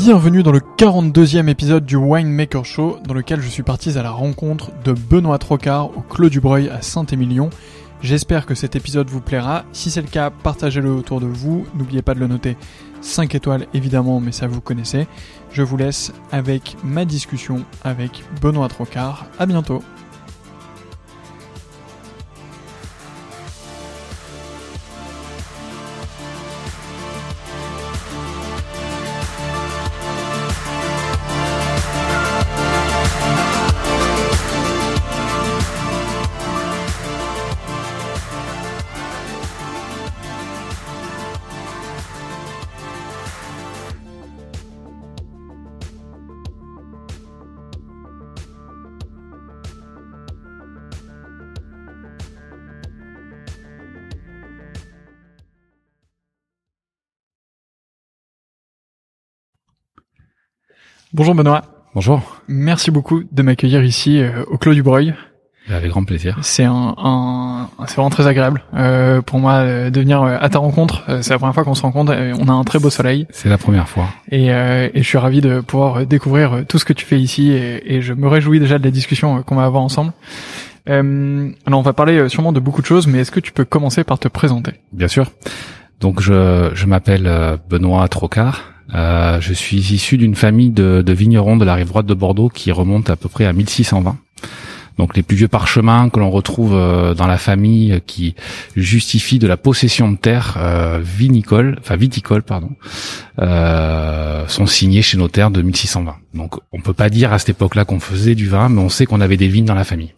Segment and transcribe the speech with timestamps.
[0.00, 4.12] Bienvenue dans le 42e épisode du Winemaker Show, dans lequel je suis parti à la
[4.12, 7.50] rencontre de Benoît Trocard au Clos du Breuil à Saint-Émilion.
[8.00, 9.64] J'espère que cet épisode vous plaira.
[9.72, 11.66] Si c'est le cas, partagez-le autour de vous.
[11.74, 12.56] N'oubliez pas de le noter
[13.00, 15.08] 5 étoiles évidemment, mais ça vous connaissez.
[15.50, 19.26] Je vous laisse avec ma discussion avec Benoît Trocard.
[19.40, 19.82] À bientôt.
[61.14, 61.62] Bonjour Benoît.
[61.94, 62.20] Bonjour.
[62.48, 65.14] Merci beaucoup de m'accueillir ici euh, au Clos du Breuil.
[65.70, 66.38] Avec grand plaisir.
[66.42, 70.58] C'est un, un c'est vraiment très agréable euh, pour moi euh, de venir à ta
[70.58, 71.04] rencontre.
[71.22, 72.12] c'est la première fois qu'on se rencontre.
[72.12, 73.26] Et on a un très beau soleil.
[73.30, 74.06] C'est la première fois.
[74.30, 77.96] Et, et je suis ravi de pouvoir découvrir tout ce que tu fais ici et,
[77.96, 80.12] et je me réjouis déjà de la discussion qu'on va avoir ensemble.
[80.86, 84.04] alors on va parler sûrement de beaucoup de choses, mais est-ce que tu peux commencer
[84.04, 84.72] par te présenter?
[84.92, 85.30] Bien sûr.
[86.00, 88.72] Donc je, je m'appelle Benoît Trocard.
[88.94, 92.72] Euh, je suis issu d'une famille de, vignerons de la rive droite de Bordeaux qui
[92.72, 94.16] remonte à peu près à 1620.
[94.98, 98.34] donc les plus vieux parchemins que l'on retrouve dans la famille qui
[98.76, 100.58] justifient de la possession de terre
[101.02, 101.96] vinicole, enfin
[102.46, 102.70] pardon,
[104.48, 106.16] sont signés chez notaire de 1620.
[106.34, 109.06] Donc on peut pas dire à cette époque-là qu'on faisait du vin, mais on sait
[109.06, 110.14] qu'on avait des vignes dans la famille.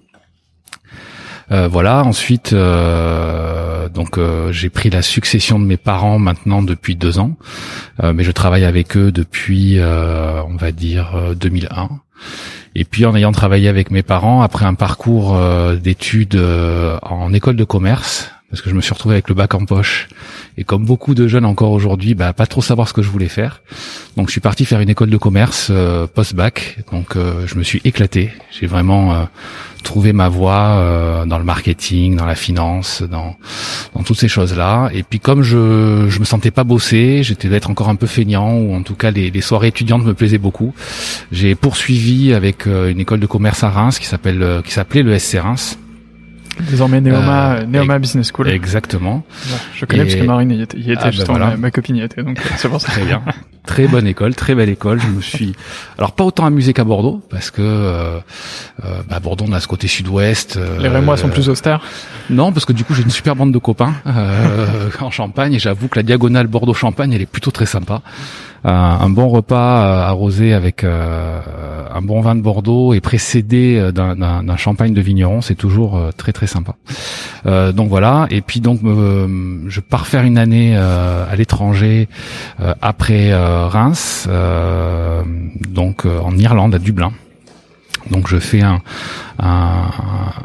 [1.52, 2.04] Euh, voilà.
[2.04, 7.36] Ensuite, euh, donc euh, j'ai pris la succession de mes parents maintenant depuis deux ans,
[8.02, 11.88] mais je travaille avec eux depuis, on va dire, 2001.
[12.76, 15.38] Et puis en ayant travaillé avec mes parents, après un parcours
[15.82, 16.40] d'études
[17.02, 20.08] en école de commerce, parce que je me suis retrouvé avec le bac en poche
[20.58, 23.28] et comme beaucoup de jeunes encore aujourd'hui, bah pas trop savoir ce que je voulais
[23.28, 23.62] faire.
[24.16, 26.78] Donc je suis parti faire une école de commerce euh, post-bac.
[26.92, 28.32] Donc euh, je me suis éclaté.
[28.50, 29.24] J'ai vraiment euh,
[29.84, 33.36] trouvé ma voie dans le marketing, dans la finance, dans
[33.94, 34.90] dans toutes ces choses-là.
[34.92, 38.54] Et puis comme je je me sentais pas bosser, j'étais d'être encore un peu feignant
[38.54, 40.74] ou en tout cas les, les soirées étudiantes me plaisaient beaucoup.
[41.32, 45.38] J'ai poursuivi avec une école de commerce à Reims qui s'appelle qui s'appelait le SC
[45.38, 45.78] Reims
[46.58, 48.48] Désormais Neoma, euh, Neoma Business School.
[48.48, 49.24] Exactement.
[49.74, 52.02] je connais parce que Marine y était, y était ah, bah justement, ma, copine y
[52.02, 52.88] était, donc euh, c'est pour ça.
[52.88, 53.22] Très bien.
[53.66, 55.00] Très bonne école, très belle école.
[55.00, 55.54] Je me suis,
[55.98, 58.18] alors pas autant amusé qu'à Bordeaux, parce que euh,
[58.84, 60.58] euh bah, Bordeaux on a ce côté sud-ouest.
[60.80, 61.80] Les Rémois sont plus austères.
[62.30, 63.94] Non, parce que du coup j'ai une super bande de copains
[65.00, 68.00] en Champagne, et j'avoue que la diagonale Bordeaux-Champagne elle est plutôt très sympa.
[68.64, 75.00] Un bon repas arrosé avec un bon vin de Bordeaux et précédé d'un champagne de
[75.00, 76.74] vigneron, c'est toujours très très sympa.
[77.46, 78.26] Euh, donc voilà.
[78.30, 82.08] Et puis donc je pars faire une année euh, à l'étranger
[82.60, 84.28] euh, après Reims,
[85.68, 87.12] donc en Irlande à Dublin.
[88.10, 88.80] Donc je fais un,
[89.38, 89.90] un,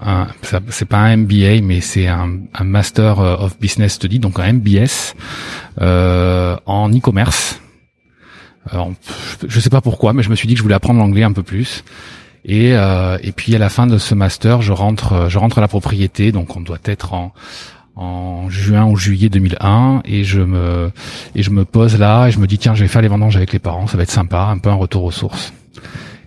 [0.06, 0.28] un
[0.70, 2.30] c'est pas un MBA mais c'est un,
[2.64, 5.16] Master of Business Study, donc un MBS
[5.80, 7.60] en e-commerce.
[9.48, 11.34] Je sais pas pourquoi, mais je me suis dit que je voulais apprendre l'anglais un
[11.34, 11.84] peu plus.
[12.44, 15.62] Et, euh, et puis à la fin de ce master, je rentre, je rentre à
[15.62, 17.34] la propriété, donc on doit être en,
[17.96, 20.92] en juin ou juillet 2001 et je me
[21.34, 23.38] et je me pose là et je me dis tiens je vais faire les vendanges
[23.38, 23.88] avec les parents.
[23.88, 25.54] Ça va être sympa un peu un retour aux sources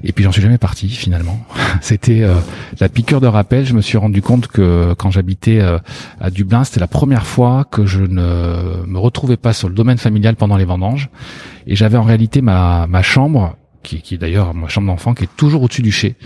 [0.04, 1.40] et puis j'en suis jamais parti finalement
[1.80, 2.36] c'était euh,
[2.80, 5.78] la piqûre de rappel je me suis rendu compte que quand j'habitais euh,
[6.20, 9.98] à Dublin c'était la première fois que je ne me retrouvais pas sur le domaine
[9.98, 11.10] familial pendant les vendanges
[11.66, 15.24] et j'avais en réalité ma ma chambre qui, qui est d'ailleurs ma chambre d'enfant, qui
[15.24, 16.16] est toujours au-dessus du chai.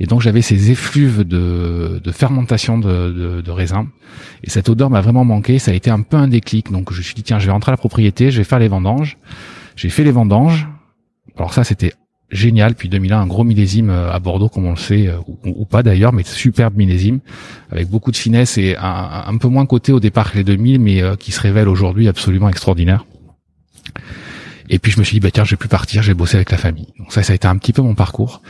[0.00, 3.86] Et donc j'avais ces effluves de, de fermentation de, de, de raisin.
[4.42, 5.58] Et cette odeur m'a vraiment manqué.
[5.58, 6.72] Ça a été un peu un déclic.
[6.72, 8.58] Donc je me suis dit tiens, je vais rentrer à la propriété, je vais faire
[8.58, 9.18] les vendanges.
[9.76, 10.68] J'ai fait les vendanges.
[11.36, 11.92] Alors ça c'était
[12.30, 12.74] génial.
[12.74, 15.82] Puis 2001, un gros millésime euh, à Bordeaux, comme on le sait, euh, ou, pas
[15.82, 17.20] d'ailleurs, mais superbe millésime,
[17.70, 21.02] avec beaucoup de finesse et un, peu moins coté au départ que les 2000, mais
[21.02, 23.04] euh, qui se révèle aujourd'hui absolument extraordinaire.
[24.68, 26.36] Et puis je me suis dit bah tiens je vais plus partir, je vais bosser
[26.36, 26.88] avec la famille.
[26.98, 28.40] Donc ça ça a été un petit peu mon parcours.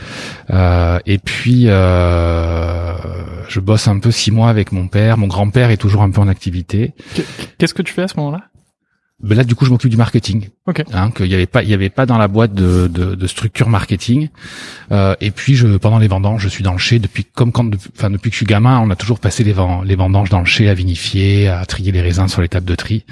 [0.50, 2.94] Euh, et puis euh,
[3.48, 5.18] je bosse un peu six mois avec mon père.
[5.18, 6.94] Mon grand-père est toujours un peu en activité.
[7.58, 8.44] Qu'est-ce que tu fais à ce moment-là?
[9.24, 10.48] Ben là, du coup, je m'occupe du marketing.
[10.66, 10.84] Ok.
[10.92, 13.26] Hein, qu'il y avait pas, il y avait pas dans la boîte de, de, de
[13.26, 14.28] structure marketing.
[14.92, 17.68] Euh, et puis, je, pendant les vendanges, je suis dans le chai depuis comme quand,
[17.96, 19.54] enfin depuis que je suis gamin, on a toujours passé les,
[19.84, 22.74] les vendanges dans le chai à vinifier, à trier les raisins sur les tables de
[22.74, 23.04] tri.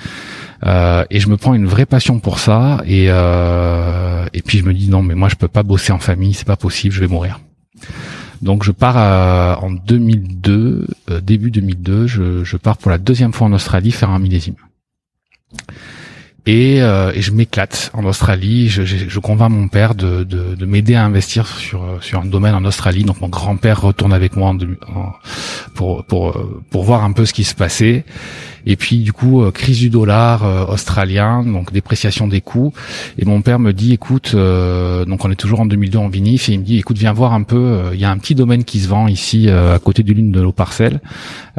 [0.64, 2.82] Euh, et je me prends une vraie passion pour ça.
[2.86, 5.98] Et euh, et puis je me dis non, mais moi je peux pas bosser en
[5.98, 7.40] famille, c'est pas possible, je vais mourir.
[8.40, 13.32] Donc je pars euh, en 2002, euh, début 2002, je, je pars pour la deuxième
[13.32, 14.56] fois en Australie faire un millésime.
[16.46, 18.68] Et, euh, je m'éclate en Australie.
[18.68, 22.24] Je, je, je, convainc mon père de, de, de m'aider à investir sur sur un
[22.24, 23.04] domaine en Australie.
[23.04, 25.12] Donc mon grand-père retourne avec moi en, en,
[25.74, 26.36] pour pour
[26.70, 28.04] pour voir un peu ce qui se passait.
[28.66, 32.72] Et puis du coup, euh, crise du dollar euh, australien, donc dépréciation des coûts.
[33.18, 36.48] Et mon père me dit, écoute, euh, donc on est toujours en 2002 en vinif,
[36.48, 37.90] et il me dit, écoute, viens voir un peu.
[37.92, 40.40] Il y a un petit domaine qui se vend ici à côté du ligne de
[40.40, 41.00] l'eau parcelle.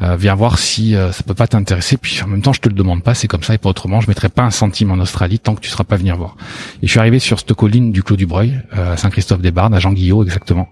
[0.01, 1.98] viens voir si ça peut pas t'intéresser.
[1.98, 4.01] Puis en même temps, je te le demande pas, c'est comme ça et pas autrement.
[4.01, 6.36] Je mettrai pas un centime en Australie tant que tu seras pas venir voir.
[6.81, 10.24] Et je suis arrivé sur cette colline du Clos du Breuil, à Saint-Christophe-des-Bardes, à Jean-Guillot
[10.24, 10.69] exactement.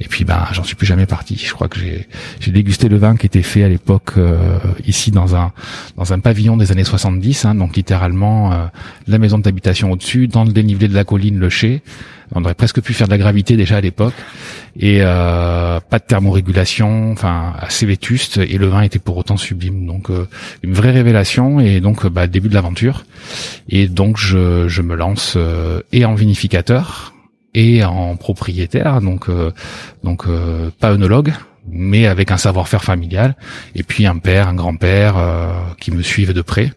[0.00, 1.36] Et puis ben j'en suis plus jamais parti.
[1.36, 1.78] Je crois que
[2.40, 5.52] j'ai dégusté le vin qui était fait à l'époque euh, ici dans un
[5.96, 8.66] dans un pavillon des années 70, hein, donc littéralement euh,
[9.06, 11.82] la maison d'habitation au-dessus, dans le dénivelé de la colline le chai.
[12.32, 14.14] On aurait presque pu faire de la gravité déjà à l'époque
[14.78, 19.86] et euh, pas de thermorégulation, enfin assez vétuste et le vin était pour autant sublime.
[19.86, 20.28] Donc euh,
[20.62, 23.04] une vraie révélation et donc bah, début de l'aventure.
[23.70, 25.38] Et donc je, je me lance
[25.92, 27.14] et en vinificateur
[27.58, 29.50] et en propriétaire, donc euh,
[30.04, 31.32] donc euh, pas œnologue,
[31.66, 33.34] mais avec un savoir-faire familial,
[33.74, 36.72] et puis un père, un grand-père euh, qui me suivent de près,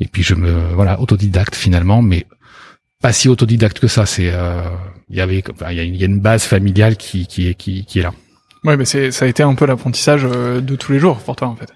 [0.00, 2.26] et puis je me voilà autodidacte finalement, mais
[3.00, 4.04] pas si autodidacte que ça.
[4.04, 4.32] C'est
[5.08, 8.02] il y avait il y, a une base familiale qui qui est qui, qui est
[8.02, 8.12] là.
[8.64, 11.46] Ouais, mais c'est ça a été un peu l'apprentissage de tous les jours pour toi
[11.46, 11.72] en fait.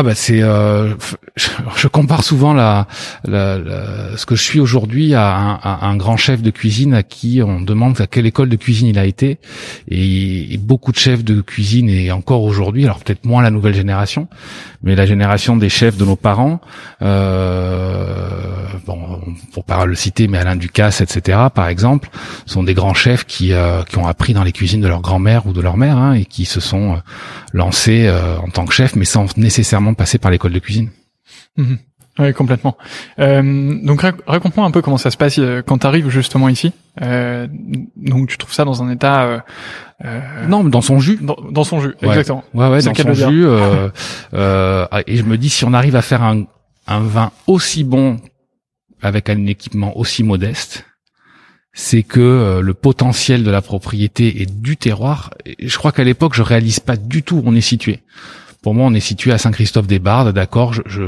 [0.00, 0.94] Ah bah c'est, euh,
[1.76, 2.86] je, compare souvent la,
[3.24, 7.02] la, la, ce que je suis aujourd'hui à, à, un grand chef de cuisine à
[7.02, 9.38] qui on demande à quelle école de cuisine il a été,
[9.88, 14.28] et, beaucoup de chefs de cuisine et encore aujourd'hui, alors peut-être moins la nouvelle génération,
[14.84, 16.60] mais la génération des chefs de nos parents,
[17.02, 18.28] euh,
[18.86, 19.20] bon,
[19.52, 21.38] pour pas le citer, mais Alain Ducasse, etc.
[21.52, 22.08] par exemple,
[22.46, 25.46] sont des grands chefs qui, euh, qui ont appris dans les cuisines de leur grand-mère
[25.46, 26.96] ou de leur mère, hein, et qui se sont euh,
[27.52, 30.90] lancés euh, en tant que chefs, mais sans nécessairement passer par l'école de cuisine.
[31.56, 31.78] Mhm.
[32.18, 32.76] Oui, complètement.
[33.20, 36.72] Euh, donc raconte-moi un peu comment ça se passe euh, quand tu arrives justement ici.
[37.00, 37.46] Euh,
[37.96, 39.44] donc tu trouves ça dans un état
[40.48, 41.18] non, dans son jus.
[41.20, 42.44] Dans, son jus, exactement.
[42.54, 43.44] Ouais, ouais, dans son jus.
[45.06, 46.44] et je me dis si on arrive à faire un,
[46.86, 48.16] un vin aussi bon
[49.00, 50.86] avec un équipement aussi modeste,
[51.72, 55.30] c'est que le potentiel de la propriété et du terroir.
[55.60, 58.00] Je crois qu'à l'époque, je réalise pas du tout où on est situé.
[58.68, 60.74] Pour moi, on est situé à Saint-Christophe-des-Bardes, d'accord.
[60.74, 61.04] Je,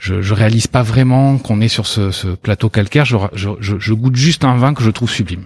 [0.00, 3.04] je, réalise pas vraiment qu'on est sur ce, plateau calcaire.
[3.04, 5.44] Je, goûte juste un vin que je trouve sublime.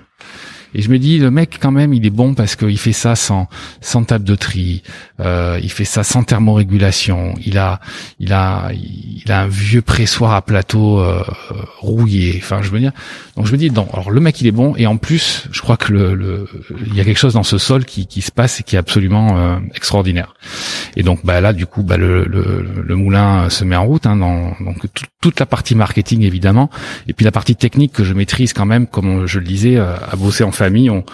[0.74, 3.16] Et je me dis, le mec, quand même, il est bon parce qu'il fait ça
[3.16, 3.48] sans,
[3.80, 4.82] sans table de tri.
[5.20, 7.34] Euh, il fait ça sans thermorégulation.
[7.44, 7.80] Il a,
[8.18, 11.22] il a, il a un vieux pressoir à plateau euh,
[11.78, 12.34] rouillé.
[12.42, 12.92] Enfin, je veux dire.
[13.36, 13.88] Donc je me dis, non.
[13.92, 14.74] Alors le mec, il est bon.
[14.76, 16.46] Et en plus, je crois que le, le
[16.86, 18.78] il y a quelque chose dans ce sol qui, qui se passe et qui est
[18.78, 20.34] absolument euh, extraordinaire.
[20.96, 24.06] Et donc, bah là, du coup, bah le, le, le moulin se met en route.
[24.06, 24.86] Hein, dans, donc
[25.20, 26.70] toute la partie marketing évidemment,
[27.06, 29.94] et puis la partie technique que je maîtrise quand même, comme je le disais, euh,
[29.96, 30.88] à bosser en famille.
[30.88, 31.04] On,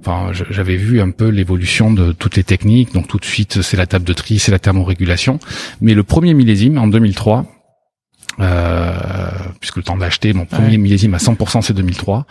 [0.00, 2.92] enfin, j'avais vu un peu l'évolution de toutes les techniques.
[2.92, 5.38] Donc tout de suite, c'est la table de tri, c'est la thermorégulation.
[5.80, 7.46] Mais le premier millésime en 2003,
[8.40, 8.92] euh,
[9.60, 12.26] puisque le temps d'acheter mon premier millésime à 100% c'est 2003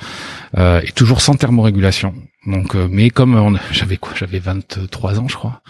[0.58, 2.14] euh, et toujours sans thermorégulation
[2.46, 4.12] donc euh, mais comme j'avais quoi?
[4.14, 5.62] J'avais 23 ans je crois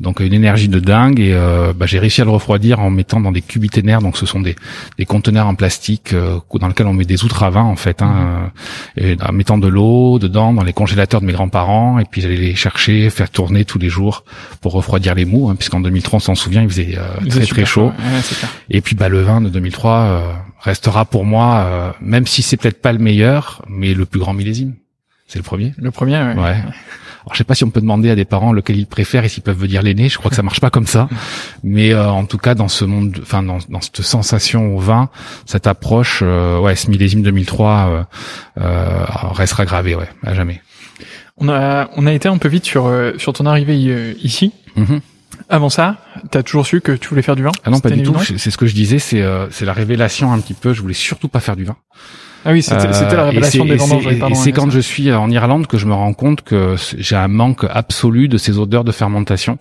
[0.00, 3.20] donc une énergie de dingue et euh, bah, j'ai réussi à le refroidir en mettant
[3.20, 4.56] dans des cubiténaires donc ce sont des,
[4.98, 8.02] des conteneurs en plastique euh, dans lesquels on met des outres à vin en fait
[8.02, 8.50] hein,
[8.96, 9.04] mhm.
[9.06, 12.00] et en mettant de l'eau dedans dans les congélateurs de mes grands-parents.
[12.00, 14.24] Et puis j'allais les chercher faire tourner tous les jours
[14.60, 17.64] pour refroidir les mous hein, puisqu'en 2003 on s'en souvient il faisait euh, très très
[17.64, 17.92] chaud.
[18.70, 22.92] et puis bah le vin de 2003 restera pour moi même si c'est peut-être pas
[22.92, 24.74] le meilleur mais le plus grand millésime.
[25.26, 25.72] C'est le premier.
[25.78, 26.34] Le premier ouais.
[26.34, 26.56] ouais.
[27.24, 29.30] Alors, je sais pas si on peut demander à des parents lequel ils préfèrent et
[29.30, 30.10] s'ils peuvent dire l'aîné.
[30.10, 31.08] Je crois que ça marche pas comme ça.
[31.64, 35.08] Mais euh, en tout cas, dans ce monde, enfin dans, dans, cette sensation au vin,
[35.46, 38.04] cette approche, euh, ouais, ce millésime 2003 euh,
[38.60, 40.60] euh, restera gravé, ouais, à jamais.
[41.38, 44.52] On a on a été un peu vite sur sur ton arrivée ici.
[44.76, 45.00] Mm-hmm.
[45.48, 45.96] Avant ça,
[46.30, 48.16] tu as toujours su que tu voulais faire du vin Ah non, pas du tout.
[48.20, 50.74] C'est ce que je disais, c'est c'est la révélation un petit peu.
[50.74, 51.76] Je voulais surtout pas faire du vin.
[52.44, 54.06] Ah oui, c'était la euh, révélation des vendanges.
[54.06, 57.28] Et c'est quand je suis en Irlande que je me rends compte que j'ai un
[57.28, 59.58] manque absolu de ces odeurs de fermentation.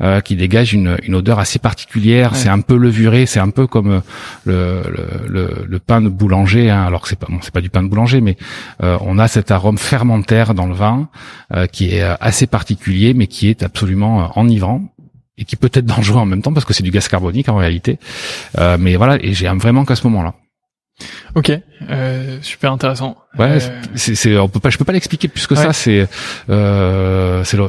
[0.00, 2.36] Euh, qui dégagent une, une, odeur assez particulière.
[2.36, 4.00] C'est un peu levuré, c'est un peu comme
[4.46, 6.70] euh, le, le, le, pain de boulanger.
[6.70, 8.36] Hein, alors que c'est pas bon, c'est pas du pain de boulanger, mais
[8.84, 11.08] euh, on a cet arôme fermentaire dans le vin
[11.52, 14.82] euh, qui est assez particulier, mais qui est absolument enivrant
[15.36, 17.56] et qui peut être dangereux en même temps parce que c'est du gaz carbonique en
[17.56, 17.98] réalité.
[18.78, 20.34] mais voilà, et j'ai vraiment qu'à ce moment-là.
[21.34, 21.52] Ok,
[21.90, 23.16] euh, super intéressant.
[23.38, 23.82] Ouais, euh...
[23.94, 25.72] c'est, on peut pas, je peux pas l'expliquer plus que ça.
[25.72, 26.08] C'est,
[26.50, 27.68] euh, c'est le,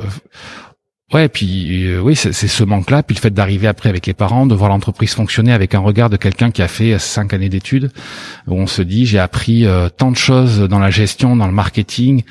[1.12, 4.46] Ouais, puis euh, oui, c'est ce manque-là, puis le fait d'arriver après avec les parents,
[4.46, 7.92] de voir l'entreprise fonctionner avec un regard de quelqu'un qui a fait cinq années d'études,
[8.46, 11.52] où on se dit j'ai appris euh, tant de choses dans la gestion, dans le
[11.52, 12.22] marketing,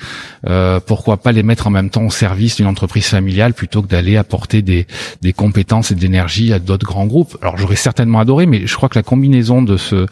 [0.46, 3.88] euh, pourquoi pas les mettre en même temps au service d'une entreprise familiale plutôt que
[3.88, 4.86] d'aller apporter des,
[5.22, 7.36] des compétences et de l'énergie à d'autres grands groupes.
[7.42, 10.06] Alors j'aurais certainement adoré, mais je crois que la combinaison de ce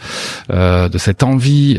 [0.49, 1.79] de cette envie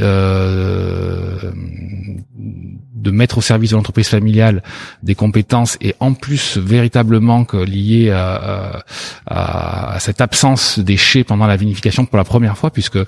[3.08, 4.64] de mettre au service de l'entreprise familiale
[5.04, 8.84] des compétences et en plus véritablement que lié à,
[9.26, 13.00] à, cette absence des chais pendant la vinification pour la première fois puisque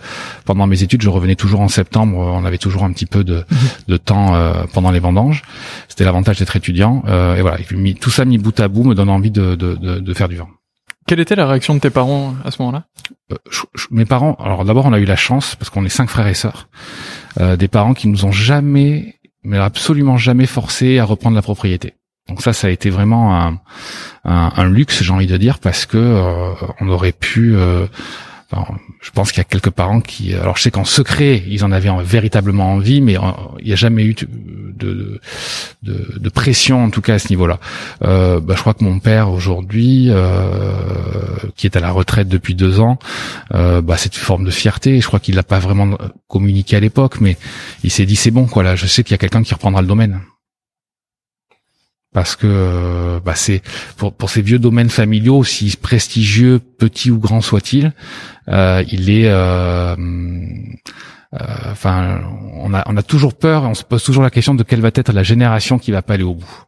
[0.46, 3.46] pendant mes études je revenais toujours en septembre on avait toujours un petit peu de,
[3.88, 5.44] de temps euh, pendant les vendanges.
[5.88, 7.58] C'était l'avantage d'être étudiant euh, et voilà.
[8.02, 10.48] Tout ça mis bout à bout me donne envie de, de, de, faire du vin.
[11.06, 12.86] Quelle était la réaction de tes parents à ce moment-là?
[13.32, 13.36] Euh,
[13.92, 16.34] Mes parents, alors d'abord on a eu la chance parce qu'on est cinq frères et
[16.34, 16.70] sœurs,
[17.64, 21.94] des parents qui nous ont jamais mais absolument jamais forcé à reprendre la propriété.
[22.30, 23.58] Donc ça, ça a été vraiment
[24.24, 27.56] un, luxe, j'ai envie de dire, parce que euh, on aurait pu.
[27.56, 27.88] Euh,
[29.02, 31.72] je pense qu'il y a quelques parents qui, alors je sais qu'en secret, ils en
[31.72, 33.22] avaient véritablement envie, mais euh,
[33.60, 34.16] il n'y a jamais eu
[34.76, 35.20] de,
[36.34, 37.60] pression, en tout cas à ce niveau-là.
[38.04, 40.12] Euh, bah, je crois que mon père aujourd'hui,
[41.56, 42.98] qui est à la retraite depuis deux ans,
[43.52, 45.00] bah, c'est une forme de fierté.
[45.02, 47.38] Je crois qu'il l'a pas vraiment communiqué à l'époque, mais
[47.84, 48.64] il s'est dit c'est bon, quoi.
[48.64, 50.22] Là, je sais qu'il y a quelqu'un qui reprendra le domaine.
[52.14, 53.62] Parce que bah, c'est
[53.98, 57.94] pour, pour ces vieux domaines familiaux, aussi prestigieux, petits ou grands soient-ils,
[58.48, 59.96] euh, il est euh,
[61.32, 62.22] enfin
[62.56, 64.82] on a on a toujours peur et on se pose toujours la question de quelle
[64.82, 66.64] va être la génération qui va pas aller au bout.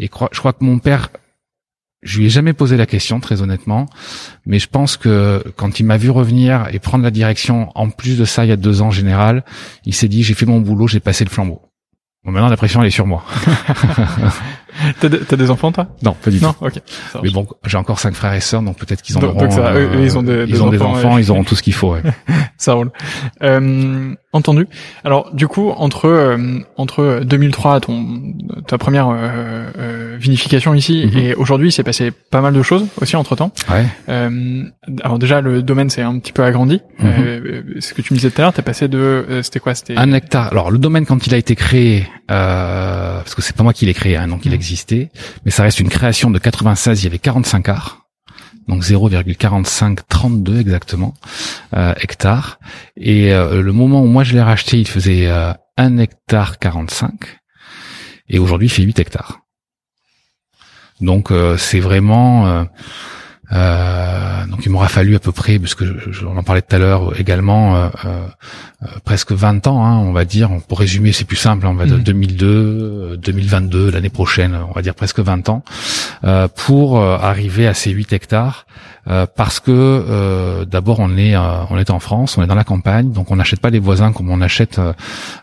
[0.00, 1.10] Et je crois que mon père
[2.02, 3.86] je lui ai jamais posé la question, très honnêtement,
[4.44, 8.18] mais je pense que quand il m'a vu revenir et prendre la direction, en plus
[8.18, 9.44] de ça, il y a deux ans en général,
[9.86, 11.62] il s'est dit j'ai fait mon boulot, j'ai passé le flambeau.
[12.24, 13.24] Bon, maintenant la pression elle est sur moi.
[15.00, 15.88] T'as de, des enfants toi?
[16.02, 16.44] Non, pas du tout.
[16.44, 16.74] Non, ok.
[17.22, 19.38] Mais bon, j'ai encore cinq frères et sœurs, donc peut-être qu'ils en auront.
[19.38, 21.74] Donc ça, euh, ils ont des, ils ont des enfants, ils auront tout ce qu'il
[21.74, 21.94] faut.
[21.94, 22.02] Ouais.
[22.56, 22.90] ça roule.
[23.42, 24.66] Euh, entendu.
[25.04, 28.34] Alors du coup, entre euh, entre 2003, ton
[28.66, 31.18] ta première euh, euh, vinification ici, mhm.
[31.18, 33.52] et aujourd'hui, il s'est passé pas mal de choses aussi entre temps.
[33.70, 33.86] Ouais.
[35.02, 36.80] alors déjà, le domaine s'est un petit peu agrandi.
[36.98, 37.80] Mhm.
[37.80, 40.12] ce que tu me disais tout à l'heure, t'es passé de, c'était quoi C'était un
[40.12, 40.48] hectare.
[40.52, 43.94] Alors le domaine quand il a été créé, parce que c'est pas moi qui l'ai
[43.94, 45.10] créé, hein, donc il mhm existait,
[45.44, 48.06] mais ça reste une création de 96, il y avait 45 arts,
[48.68, 51.14] donc 0,4532 exactement
[51.74, 52.58] euh, hectares.
[52.96, 57.12] Et euh, le moment où moi je l'ai racheté, il faisait euh, 1 hectare 45,
[58.28, 59.40] et aujourd'hui il fait 8 hectares.
[61.00, 62.66] Donc euh, c'est vraiment
[63.52, 66.78] euh, donc il m'aura fallu à peu près, puisque je, on en parlait tout à
[66.78, 70.50] l'heure également, euh, euh, presque 20 ans, hein, on va dire.
[70.68, 74.94] Pour résumer, c'est plus simple, on va dire 2002, 2022, l'année prochaine, on va dire
[74.94, 75.62] presque 20 ans,
[76.56, 78.66] pour arriver à ces 8 hectares.
[79.06, 83.30] Parce que d'abord on est on est en France, on est dans la campagne, donc
[83.30, 84.80] on n'achète pas les voisins comme on achète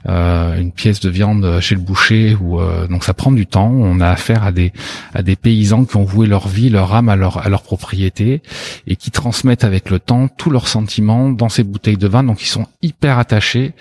[0.08, 2.38] une pièce de viande chez le boucher.
[2.42, 3.72] Ou donc ça prend du temps.
[3.72, 4.72] On a affaire à des
[5.14, 8.42] à des paysans qui ont voué leur vie, leur âme à leur à leur propriété
[8.88, 12.24] et qui transmettent avec le temps tous leurs sentiments dans ces bouteilles de vin.
[12.24, 13.74] Donc ils sont hyper attachés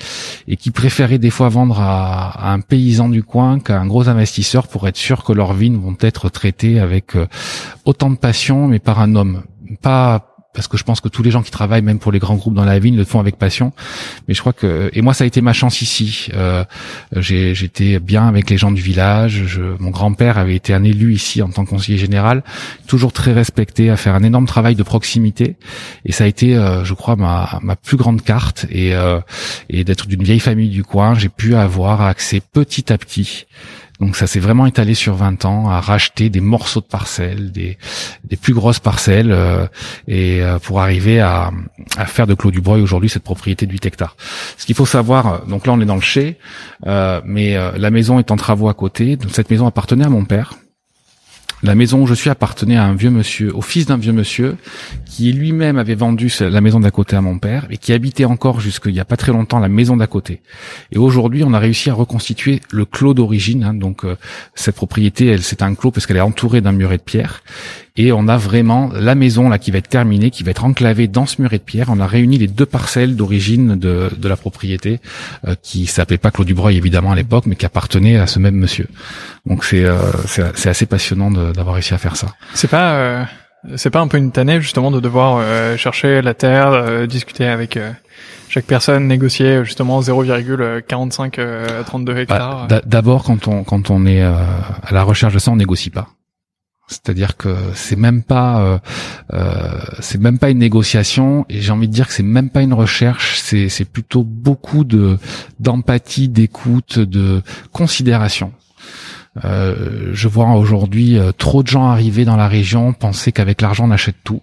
[0.46, 4.68] et qui préféraient des fois vendre à, un paysan du coin qu'à un gros investisseur
[4.68, 7.26] pour être sûr que leurs vignes vont être traitées avec euh,
[7.84, 9.42] autant de passion mais par un homme.
[9.82, 12.34] Pas parce que je pense que tous les gens qui travaillent, même pour les grands
[12.34, 13.72] groupes dans la vigne, le font avec passion.
[14.26, 16.30] Mais je crois que et moi ça a été ma chance ici.
[16.34, 16.64] Euh,
[17.14, 19.44] J'étais bien avec les gens du village.
[19.46, 22.42] Je, mon grand-père avait été un élu ici en tant que conseiller général,
[22.88, 25.56] toujours très respecté, à faire un énorme travail de proximité.
[26.04, 28.66] Et ça a été, euh, je crois, ma, ma plus grande carte.
[28.70, 29.20] Et, euh,
[29.70, 33.46] et d'être d'une vieille famille du coin, j'ai pu avoir accès petit à petit
[34.00, 37.76] donc ça s'est vraiment étalé sur 20 ans à racheter des morceaux de parcelles, des,
[38.40, 39.66] plus grosses parcelles, euh,
[40.06, 41.50] et euh, pour arriver à,
[41.96, 44.16] à faire de Clos du Breuil aujourd'hui cette propriété de 8 hectares.
[44.56, 46.38] Ce qu'il faut savoir, donc là on est dans le chai,
[46.86, 49.16] euh, mais la maison est en travaux à côté.
[49.16, 50.54] Donc cette maison appartenait à mon père.
[51.64, 54.56] La maison où je suis appartenait à un vieux monsieur, au fils d'un vieux monsieur,
[55.04, 58.60] qui lui-même avait vendu la maison d'à côté à mon père et qui habitait encore
[58.60, 60.40] jusqu'il y a pas très longtemps la maison d'à côté.
[60.92, 63.64] Et aujourd'hui, on a réussi à reconstituer le clos d'origine.
[63.64, 63.74] Hein.
[63.74, 64.16] donc euh,
[64.54, 67.42] cette propriété, elle c'est un clos parce qu'elle est entourée d'un muret de pierre.
[67.98, 71.06] Et on a vraiment la maison là qui va être terminée, qui va être enclavée
[71.06, 71.88] dans ce muret de pierre.
[71.90, 75.00] On a réuni les deux parcelles d'origine de, de la propriété,
[75.46, 78.38] euh, qui s'appelait pas Clos du Breuil évidemment à l'époque, mais qui appartenait à ce
[78.38, 78.86] même monsieur.
[79.44, 82.28] Donc c'est euh, c'est assez passionnant d'avoir réussi à faire ça.
[82.54, 83.24] C'est pas euh,
[83.76, 87.46] c'est pas un peu une tannée justement de devoir euh, chercher la terre, euh, discuter
[87.46, 87.90] avec euh,
[88.48, 92.68] chaque personne, négocier justement 0,45 32 bah, hectares.
[92.86, 96.08] D'abord, quand on quand on est à la recherche de ça, on négocie pas.
[96.88, 98.80] C'est-à-dire que c'est même pas
[100.00, 102.72] c'est même pas une négociation et j'ai envie de dire que c'est même pas une
[102.72, 105.18] recherche, c'est c'est plutôt beaucoup de
[105.60, 108.52] d'empathie, d'écoute, de considération.
[109.44, 113.86] Euh, je vois aujourd'hui euh, trop de gens arriver dans la région, penser qu'avec l'argent
[113.86, 114.42] on achète tout.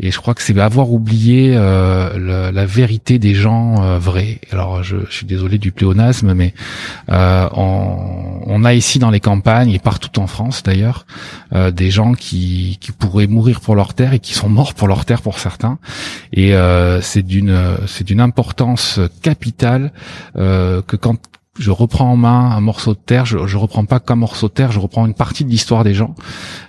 [0.00, 4.40] Et je crois que c'est avoir oublié euh, la vérité des gens vrais.
[4.52, 6.52] Alors je, je, suis désolé du pléonasme, mais
[7.08, 11.06] on, on, a ici dans les campagnes et partout en France d'ailleurs
[11.72, 15.06] des gens qui, qui pourraient mourir pour leur terre et qui sont morts pour leur
[15.06, 15.78] terre pour certains.
[16.34, 16.52] Et
[17.00, 19.92] c'est d'une c'est d'une importance capitale
[20.34, 21.18] que quand
[21.58, 24.52] je reprends en main un morceau de terre, je, je reprends pas qu'un morceau de
[24.52, 26.14] terre, je reprends une partie de l'histoire des gens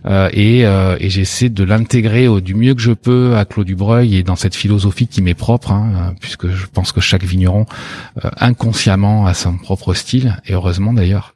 [0.06, 4.16] euh, et, euh, et j'essaie de l'intégrer du mieux que je peux à Claude Dubreuil
[4.16, 7.66] et dans cette philosophie qui m'est propre, hein, euh, puisque je pense que chaque vigneron
[8.38, 11.34] inconsciemment a son propre style et heureusement d'ailleurs.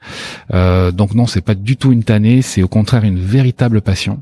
[0.52, 4.22] Donc non, c'est pas du tout une tannée, c'est au contraire une véritable passion.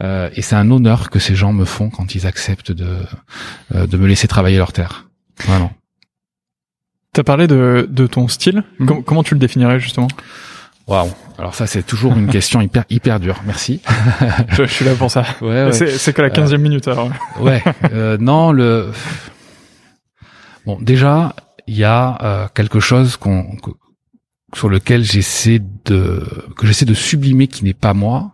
[0.00, 2.98] et c'est un honneur que ces gens me font quand ils acceptent de,
[3.74, 5.08] de me laisser travailler leur terre.
[5.46, 5.72] Vraiment.
[7.14, 8.64] T'as parlé de, de ton style.
[8.78, 9.02] Mhm.
[9.04, 10.08] comment tu le définirais justement?
[10.86, 11.08] Waouh.
[11.38, 13.40] Alors ça c'est toujours une question hyper hyper dure.
[13.46, 13.80] Merci.
[14.50, 15.24] je, suis là pour ça.
[15.40, 17.08] Ouais, C'est que la 15 minute alors.
[17.40, 17.62] ouais.
[17.92, 18.90] Euh, non le.
[20.66, 21.34] Bon déjà
[21.66, 23.56] il y a euh, quelque chose qu'on
[24.54, 26.22] sur lequel j'essaie de
[26.56, 28.32] que j'essaie de sublimer qui n'est pas moi,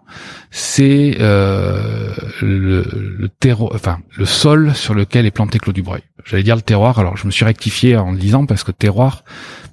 [0.51, 2.85] c'est euh, le,
[3.19, 6.03] le terreau, enfin le sol sur lequel est planté Claude Dubreuil.
[6.25, 9.25] J'allais dire le terroir, alors je me suis rectifié en le disant parce que terroir,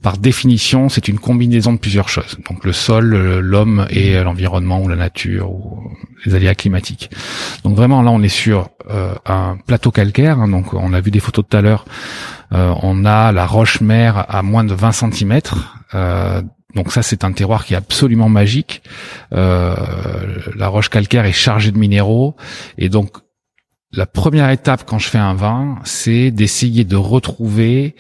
[0.01, 2.38] par définition, c'est une combinaison de plusieurs choses.
[2.49, 5.91] Donc le sol, l'homme et l'environnement ou la nature ou
[6.25, 7.10] les aléas climatiques.
[7.63, 10.39] Donc vraiment là, on est sur euh, un plateau calcaire.
[10.39, 11.86] Hein, donc on a vu des photos tout à l'heure.
[12.53, 15.41] Euh, on a la roche mère à moins de 20 cm.
[15.93, 16.41] Euh,
[16.76, 18.84] donc ça, c'est un terroir qui est absolument magique.
[19.34, 19.76] Euh,
[20.56, 22.36] la roche calcaire est chargée de minéraux
[22.78, 23.17] et donc
[23.93, 27.95] la première étape quand je fais un vin, c'est d'essayer de retrouver,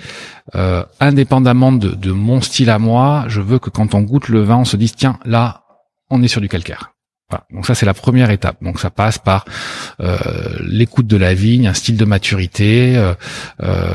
[0.55, 4.41] euh, indépendamment de, de, mon style à moi, je veux que quand on goûte le
[4.41, 5.63] vin, on se dise tiens là,
[6.09, 6.93] on est sur du calcaire.
[7.29, 7.45] Voilà.
[7.51, 8.61] Donc ça c'est la première étape.
[8.61, 9.45] Donc ça passe par
[10.01, 10.17] euh,
[10.61, 13.13] l'écoute de la vigne, un style de maturité euh,
[13.61, 13.85] euh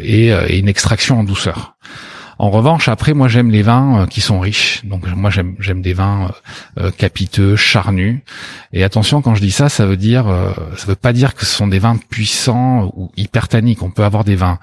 [0.00, 1.76] et, et, une extraction en douceur.
[2.38, 4.84] En revanche, après, moi, j'aime les vins euh, qui sont riches.
[4.84, 6.30] Donc, moi, j'aime j'aime des vins
[6.78, 8.20] euh, euh, capiteux, charnus.
[8.72, 10.24] Et attention, quand je dis ça, ça veut dire,
[10.76, 13.82] ça veut pas dire que ce sont des vins puissants ou hypertaniques.
[13.82, 14.58] On peut avoir des vins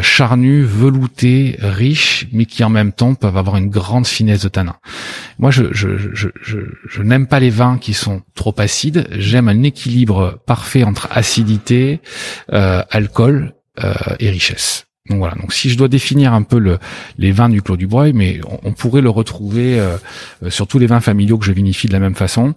[0.00, 4.76] charnus, veloutés, riches, mais qui en même temps peuvent avoir une grande finesse de tanin.
[5.40, 6.28] Moi, je je je,
[6.88, 9.08] je n'aime pas les vins qui sont trop acides.
[9.10, 12.00] J'aime un équilibre parfait entre acidité,
[12.48, 13.54] alcool
[14.20, 14.87] et richesse.
[15.08, 15.34] Donc voilà.
[15.36, 16.78] Donc si je dois définir un peu le,
[17.18, 19.96] les vins du Clos du Breuil, mais on, pourrait le retrouver euh,
[20.44, 22.54] euh, sur tous les vins familiaux que je vinifie de la même façon.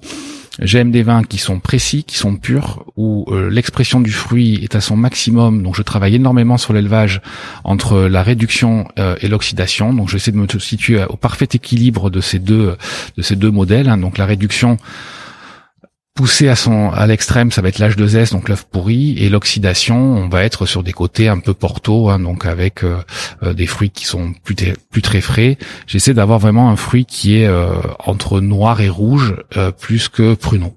[0.60, 4.76] J'aime des vins qui sont précis, qui sont purs, où euh, l'expression du fruit est
[4.76, 5.64] à son maximum.
[5.64, 7.22] Donc je travaille énormément sur l'élevage
[7.64, 9.94] entre la réduction et l'oxydation.
[9.94, 12.76] Donc j'essaie de me situer au parfait équilibre de ces deux
[13.18, 13.88] de ces deux modèles.
[13.88, 13.98] Hein.
[13.98, 14.78] Donc la réduction
[16.14, 19.30] poussé à son à l'extrême, ça va être l'âge de s donc l'œuf pourri, et
[19.30, 22.98] l'oxydation, on va être sur des côtés un peu porto, hein, donc avec euh,
[23.44, 24.56] euh, des fruits qui sont plus,
[24.90, 25.58] plus très frais.
[25.88, 29.36] J'essaie d'avoir vraiment un fruit qui est euh, entre noir et rouge,
[29.80, 30.76] plus que pruneau.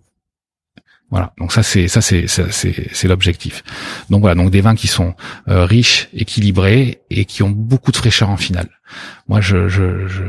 [1.10, 3.62] Voilà, donc ça c'est ça c'est c'est l'objectif.
[4.10, 5.14] Donc voilà, donc des vins qui sont
[5.46, 8.68] riches, équilibrés et qui ont beaucoup de fraîcheur en finale.
[9.28, 9.68] Moi, je,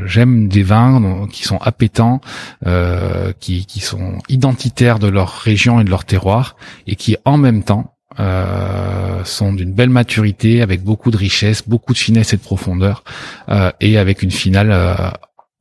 [0.06, 2.20] j'aime des vins qui sont appétants,
[2.66, 7.62] euh, qui, sont identitaires de leur région et de leur terroir, et qui en même
[7.62, 12.42] temps euh, sont d'une belle maturité, avec beaucoup de richesse, beaucoup de finesse et de
[12.42, 13.04] profondeur,
[13.50, 15.10] euh, et avec une finale euh,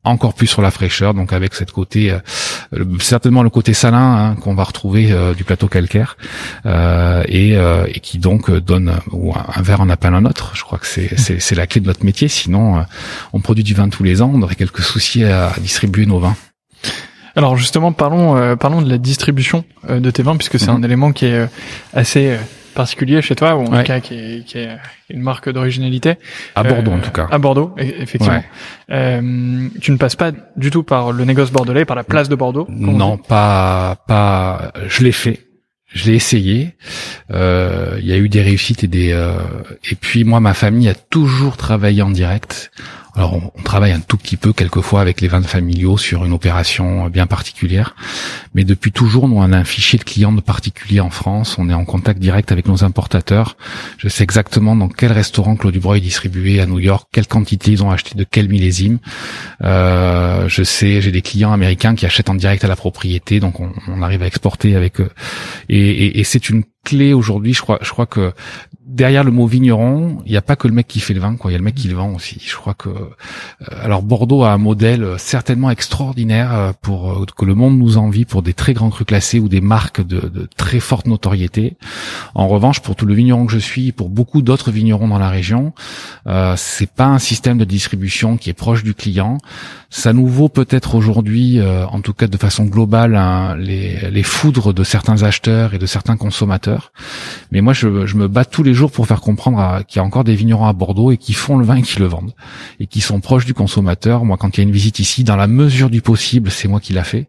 [0.06, 2.20] encore plus sur la fraîcheur, donc avec cette côté euh,
[3.00, 6.18] certainement le côté salin hein, qu'on va retrouver euh, du plateau calcaire
[6.66, 10.52] euh, et, et, qui donc donne ou un, verre en appelle un autre.
[10.54, 12.28] Je crois que c'est la clé de notre métier.
[12.28, 12.86] Sinon,
[13.34, 16.36] on produit du vin tous les ans, on aurait quelques soucis à, distribuer nos vins.
[17.36, 20.86] Alors justement, parlons parlons de la distribution de tes vins puisque c'est un mhm.
[20.86, 21.50] élément qui est
[21.94, 22.38] assez
[22.76, 24.78] particulier chez toi, ou en tout cas qui est, qui est
[25.10, 26.16] une marque d'originalité.
[26.56, 27.28] À Bordeaux en tout cas.
[27.32, 28.44] À Bordeaux, e-, effectivement.
[28.92, 32.36] Euh, tu ne passes pas du tout par le négoce bordelais, par la place de
[32.36, 34.72] Bordeaux Non, pas, pas.
[34.88, 35.40] Je l'ai fait.
[35.88, 36.76] Je l'ai essayé.
[37.32, 39.12] Euh, il y a eu des réussites et des.
[39.14, 39.38] Euh,
[39.90, 42.72] et puis moi, ma famille a toujours travaillé en direct.
[43.16, 47.08] Alors on, travaille un tout petit peu quelquefois avec les vins familiaux sur une opération
[47.10, 47.96] bien particulière,
[48.54, 51.70] mais depuis toujours nous on a un fichier de clients de particuliers en France, on
[51.70, 53.56] est en contact direct avec nos importateurs.
[53.98, 57.72] Je sais exactement dans quel restaurant Claude Dubreuil est distribué à New York, quelle quantité
[57.72, 59.00] ils ont acheté de quel millésime.
[59.64, 63.60] Euh, je sais, j'ai des clients américains qui achètent en direct à la propriété, donc
[63.60, 65.10] on, arrive à exporter avec eux.
[65.70, 67.54] et c'est une clé aujourd'hui.
[67.54, 68.32] Je crois, je crois que
[68.86, 71.36] derrière le mot vigneron, il n'y a pas que le mec qui fait le vin,
[71.36, 71.52] quoi.
[71.52, 72.42] Il y a le mec qui le vend aussi.
[72.46, 73.06] Je crois que euh,
[73.82, 78.26] alors Bordeaux a un modèle euh, certainement extraordinaire euh, pour que le monde nous envie
[78.26, 81.78] pour des très grands crus classés ou des marques de, très forte notoriété.
[82.36, 85.30] En revanche, pour tout le vigneron que je suis, pour beaucoup d'autres vignerons dans la
[85.30, 85.74] région,
[86.28, 89.40] euh, c'est pas un système de distribution qui est proche du client.
[89.98, 93.18] Ça nous vaut peut-être aujourd'hui, en tout cas de façon globale,
[93.58, 96.92] les, les foudres de certains acheteurs et de certains consommateurs.
[97.52, 100.04] Mais moi, je, je me bats tous les jours pour faire comprendre qu'il y a
[100.04, 102.34] encore des vignerons à Bordeaux et qui font le vin et qui le vendent
[102.82, 104.26] et qui sont proches du consommateur.
[104.26, 106.82] Moi, quand il y a une visite ici, dans la mesure du possible, c'est moi
[106.82, 107.28] qui l'a fait.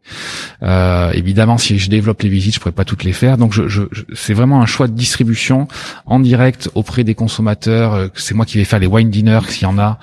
[0.64, 3.38] Euh, évidemment, si je développe les visites, je pourrais pas toutes les faire.
[3.38, 3.82] Donc, je, je,
[4.14, 5.68] c'est vraiment un choix de distribution
[6.04, 7.94] en direct auprès des consommateurs.
[7.94, 10.00] Euh, c'est moi qui vais faire les wine dinners s'il y en a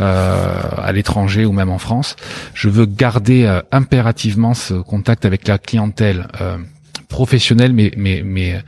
[0.00, 2.03] euh, à l'étranger ou même en France.
[2.54, 6.28] Je veux garder euh, impérativement ce contact avec la clientèle.
[6.40, 6.58] Euh,
[7.14, 8.62] professionnels mais mais mais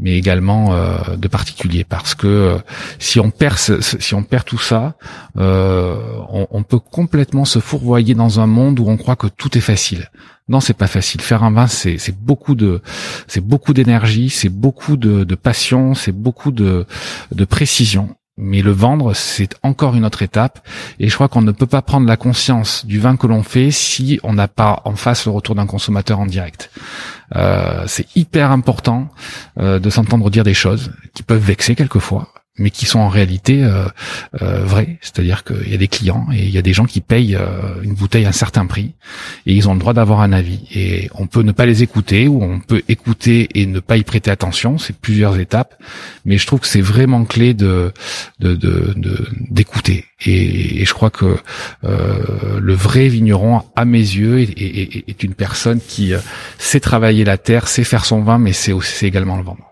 [0.00, 2.58] mais également euh, de particuliers parce que euh,
[2.98, 4.94] si on perd si on perd tout ça
[5.36, 5.96] euh,
[6.28, 9.66] on, on, peut complètement se fourvoyer dans un monde où on croit que tout est
[9.72, 10.10] facile.
[10.48, 11.20] Non c'est pas facile.
[11.20, 12.82] Faire un vin c'est c'est beaucoup de
[13.28, 16.86] c'est beaucoup d'énergie c'est beaucoup de, de passion c'est beaucoup de
[17.30, 20.66] de précision Mais le vendre, c'est encore une autre étape.
[20.98, 23.70] Et je crois qu'on ne peut pas prendre la conscience du vin que l'on fait
[23.70, 26.70] si on n'a pas en face le retour d'un consommateur en direct.
[27.36, 29.08] Euh, c'est hyper important
[29.58, 33.64] euh, de s'entendre dire des choses qui peuvent vexer quelquefois mais qui sont en réalité
[33.64, 33.86] euh,
[34.40, 34.98] euh, vrais.
[35.00, 37.82] C'est-à-dire qu'il y a des clients et il y a des gens qui payent euh,
[37.82, 38.94] une bouteille à un certain prix
[39.46, 40.60] et ils ont le droit d'avoir un avis.
[40.74, 44.04] Et on peut ne pas les écouter ou on peut écouter et ne pas y
[44.04, 44.78] prêter attention.
[44.78, 45.82] C'est plusieurs étapes,
[46.24, 47.92] mais je trouve que c'est vraiment clé de
[48.40, 49.94] d'écouter.
[49.94, 51.36] De, de, et, je crois que
[51.84, 56.18] euh, le vrai vigneron, à mes yeux, est, une personne qui euh,
[56.58, 59.71] sait travailler la terre, sait faire son vin, mais c'est aussi également le vendre.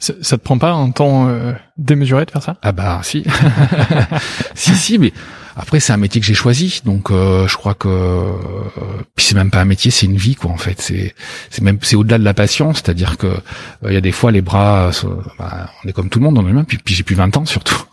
[0.00, 2.56] Ça, te prend pas un temps euh, démesuré de faire ça?
[2.62, 3.22] Ah bah si,
[4.54, 5.12] si si, mais
[5.56, 8.32] après c'est un métier que j'ai choisi, donc euh, je crois que euh,
[9.14, 10.80] puis c'est même pas un métier, c'est une vie quoi en fait.
[10.80, 11.14] C'est
[11.50, 13.36] c'est même c'est au-delà de la passion, c'est-à-dire que
[13.86, 14.90] il y a des fois les bras,
[15.38, 17.36] bah, on est comme tout le monde, on est même, puis, puis j'ai plus 20
[17.36, 17.84] ans surtout.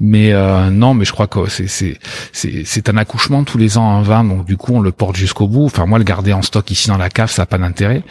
[0.00, 1.98] Mais euh, non, mais je crois que c'est c'est
[2.32, 5.48] c'est un accouchement tous les ans un vin, donc du coup on le porte jusqu'au
[5.48, 5.64] bout.
[5.64, 8.02] Enfin moi le garder en stock ici dans la cave, ça a pas d'intérêt.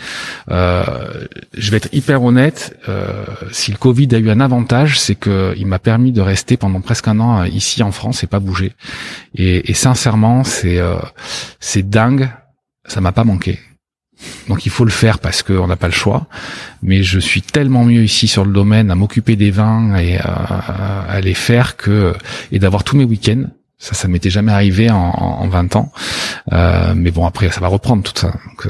[0.52, 0.84] Euh,
[1.54, 2.78] je vais être hyper honnête.
[2.89, 6.58] Euh, si le Covid a eu un avantage, c'est que il m'a permis de rester
[6.58, 8.73] pendant presque un an ici en France et pas bouger.
[9.36, 10.80] Et, et sincèrement, c'est
[11.60, 12.30] c'est dingue.
[12.86, 13.60] Ça m'a pas manqué.
[14.48, 16.28] Donc il faut le faire parce qu'on n'a pas le choix.
[16.82, 21.20] Mais je suis tellement mieux ici sur le domaine à m'occuper des vins et à,
[21.22, 22.14] les faire que
[22.52, 23.46] et d'avoir tous mes week-ends
[23.80, 25.92] ça, ça m'était jamais arrivé en, en 20 ans.
[26.52, 28.34] Euh, mais bon, après, ça va reprendre tout ça.
[28.66, 28.70] Euh,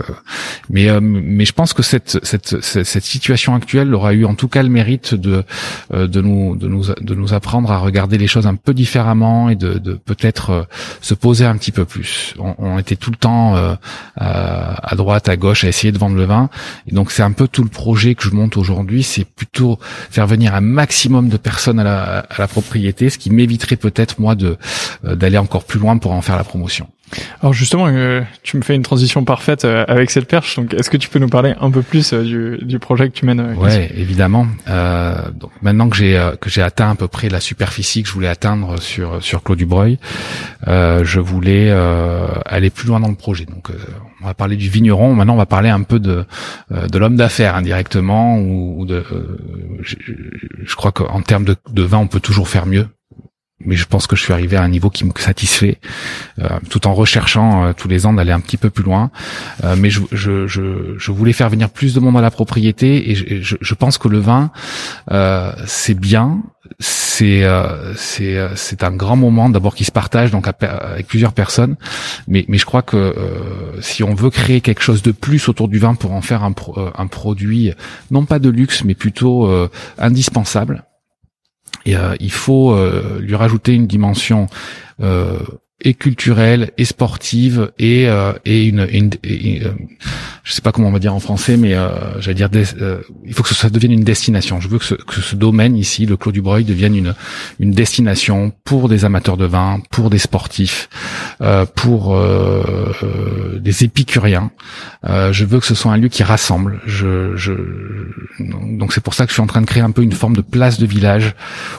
[0.70, 4.50] mais, euh, mais je pense que cette, cette, cette, situation actuelle aura eu en tout
[4.50, 5.44] cas le mérite de,
[5.94, 9.50] euh, de, nous, de, nous, de nous apprendre à regarder les choses un peu différemment
[9.50, 10.68] et de, de peut-être
[11.00, 12.34] se poser un petit peu plus.
[12.38, 13.56] On, on était tout le temps
[14.18, 16.50] à droite, à gauche, à essayer de vendre le vin.
[16.88, 19.04] Et donc, c'est un peu tout le projet que je monte aujourd'hui.
[19.04, 23.30] C'est plutôt faire venir un maximum de personnes à la, à la propriété, ce qui
[23.30, 24.56] m'éviterait peut-être, moi, de euh,
[25.04, 26.88] d'aller encore plus loin pour en faire la promotion.
[27.42, 30.58] Alors justement, euh, tu me fais une transition parfaite euh, avec cette perche.
[30.58, 33.26] Donc, est-ce que tu peux nous parler un peu plus du, du projet que tu
[33.26, 34.48] mènes Ouais, évidemment.
[34.68, 38.28] donc maintenant que j'ai que j'ai atteint à peu près la superficie que je voulais
[38.28, 40.00] atteindre sur sur Clos du Breuil,
[40.66, 41.72] je voulais
[42.46, 43.46] aller plus loin dans le projet.
[43.46, 43.70] Donc,
[44.22, 45.14] on va parler du vigneron.
[45.14, 46.26] Maintenant, on va parler un peu de
[46.72, 49.04] de l'homme d'affaires indirectement ou, de.
[49.82, 49.96] Je,
[50.64, 52.88] je, crois qu'en termes de, de vin, on peut toujours faire mieux
[53.66, 55.80] mais je pense que je suis arrivé à un niveau qui me satisfait,
[56.40, 59.10] euh, tout en recherchant euh, tous les ans d'aller un petit peu plus loin.
[59.64, 63.10] Euh, mais je, je, je, je, voulais faire venir plus de monde à la propriété
[63.10, 64.52] et je, je pense que le vin,
[65.66, 66.44] c'est bien,
[66.80, 67.44] c'est
[67.96, 71.78] c'est c'est un grand moment d'abord qui se partage donc avec plusieurs personnes,
[72.28, 73.16] mais mais je crois que
[73.82, 76.54] si on veut créer quelque chose de plus autour du vin pour en faire un,
[76.96, 77.72] un produit
[78.12, 79.50] non pas de luxe mais plutôt
[79.98, 80.84] indispensable
[81.88, 84.48] et euh, il faut euh, lui rajouter une dimension
[85.02, 85.40] euh,
[85.82, 89.72] et culturelle et sportive et euh, et une, une, euh,
[90.44, 92.50] je sais pas comment on va dire en français mais euh, j'allais dire
[92.82, 94.60] euh, il faut que ça devienne une destination.
[94.60, 97.14] Je veux que ce, que ce domaine ici le Clos du Breuil devienne une
[97.60, 100.90] une destination pour des amateurs de vin pour des sportifs
[101.76, 102.20] pour
[103.60, 104.52] des épicuriens.
[105.04, 106.82] Je veux que ce soit un lieu qui rassemble.
[106.88, 107.54] Je, je
[108.40, 110.36] donc c'est pour ça que je suis en train de créer un peu une forme
[110.36, 111.36] de place de village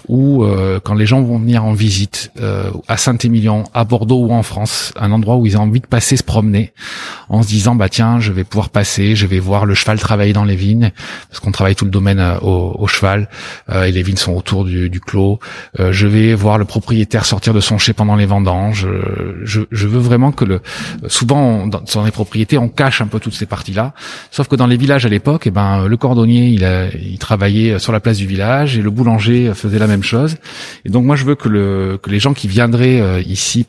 [0.07, 0.47] où
[0.85, 2.31] quand les gens vont venir en visite
[2.87, 6.23] à Saint-Émilion Bordeaux ou en France, un endroit où ils ont envie de passer, se
[6.23, 6.73] promener,
[7.29, 10.33] en se disant bah tiens, je vais pouvoir passer, je vais voir le cheval travailler
[10.33, 10.93] dans les vignes,
[11.29, 13.29] parce qu'on travaille tout le domaine euh, au, cheval,
[13.71, 15.39] euh, et les vignes sont autour du, clos.
[15.79, 18.87] Euh, je vais voir le propriétaire sortir de son chai pendant les vendanges.
[19.45, 20.61] Je, je veux vraiment que le,
[21.07, 23.95] souvent dans, les propriétés, on cache un peu toutes ces parties-là,
[24.31, 27.79] sauf que dans les villages à l'époque, eh ben le cordonnier il, a, il travaillait
[27.79, 30.37] sur la place du village et le boulanger faisait la même chose.
[30.85, 33.65] Et donc moi je veux que le que les gens qui viendraient ici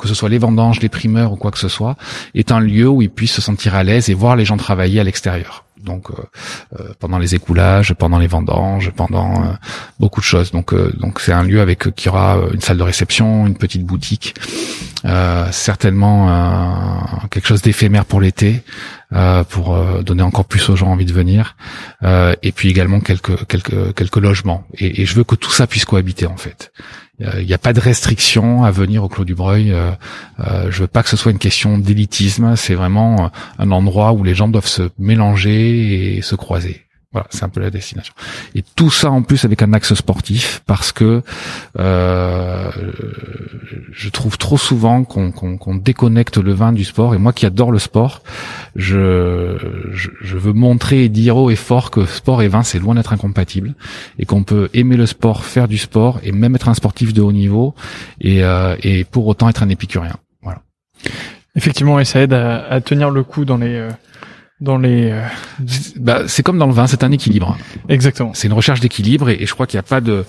[0.00, 1.96] que ce soit les vendanges, les primeurs ou quoi que ce soit,
[2.34, 5.00] est un lieu où ils puissent se sentir à l'aise et voir les gens travailler
[5.00, 5.64] à l'extérieur.
[5.84, 6.14] Donc euh,
[6.78, 9.46] euh, pendant les écoulages, pendant les vendanges, pendant euh,
[10.00, 10.50] beaucoup de choses.
[10.50, 14.34] Donc donc c'est un lieu avec qui aura une salle de réception, une petite boutique,
[15.50, 18.62] certainement quelque chose d'éphémère pour l'été,
[19.48, 21.56] pour donner encore plus aux gens envie de venir,
[22.42, 24.64] et puis également quelques quelques quelques logements.
[24.74, 26.72] Et, et je veux que tout ça puisse cohabiter en fait.
[27.20, 29.72] Il n'y a pas de restriction à venir au Clos du Breuil.
[29.72, 29.90] Euh,
[30.40, 32.54] euh, je veux pas que ce soit une question d'élitisme.
[32.54, 33.28] C'est vraiment euh,
[33.58, 36.87] un endroit où les gens doivent se mélanger et se croiser.
[37.12, 38.12] Voilà, c'est un peu la destination.
[38.54, 41.22] Et tout ça en plus avec un axe sportif, parce que
[41.78, 42.70] euh,
[43.92, 47.14] je trouve trop souvent qu'on déconnecte le vin du sport.
[47.14, 48.22] Et moi qui adore le sport,
[48.76, 49.56] je,
[50.36, 53.74] veux montrer et dire haut et fort que sport et vin c'est loin d'être incompatible,
[54.18, 57.22] et qu'on peut aimer le sport, faire du sport, et même être un sportif de
[57.22, 57.74] haut niveau,
[58.20, 58.76] et, euh,
[59.10, 60.16] pour autant être un épicurien.
[60.42, 60.60] Voilà.
[61.56, 63.90] Effectivement, et ça aide à, à tenir le coup dans les euh,
[64.60, 65.10] dans les.
[65.12, 65.22] Euh,
[65.96, 67.56] bah, c'est comme dans le vin, c'est un équilibre.
[67.88, 68.32] Exactement.
[68.34, 70.24] C'est une recherche d'équilibre et, je crois qu'il n'y a pas de.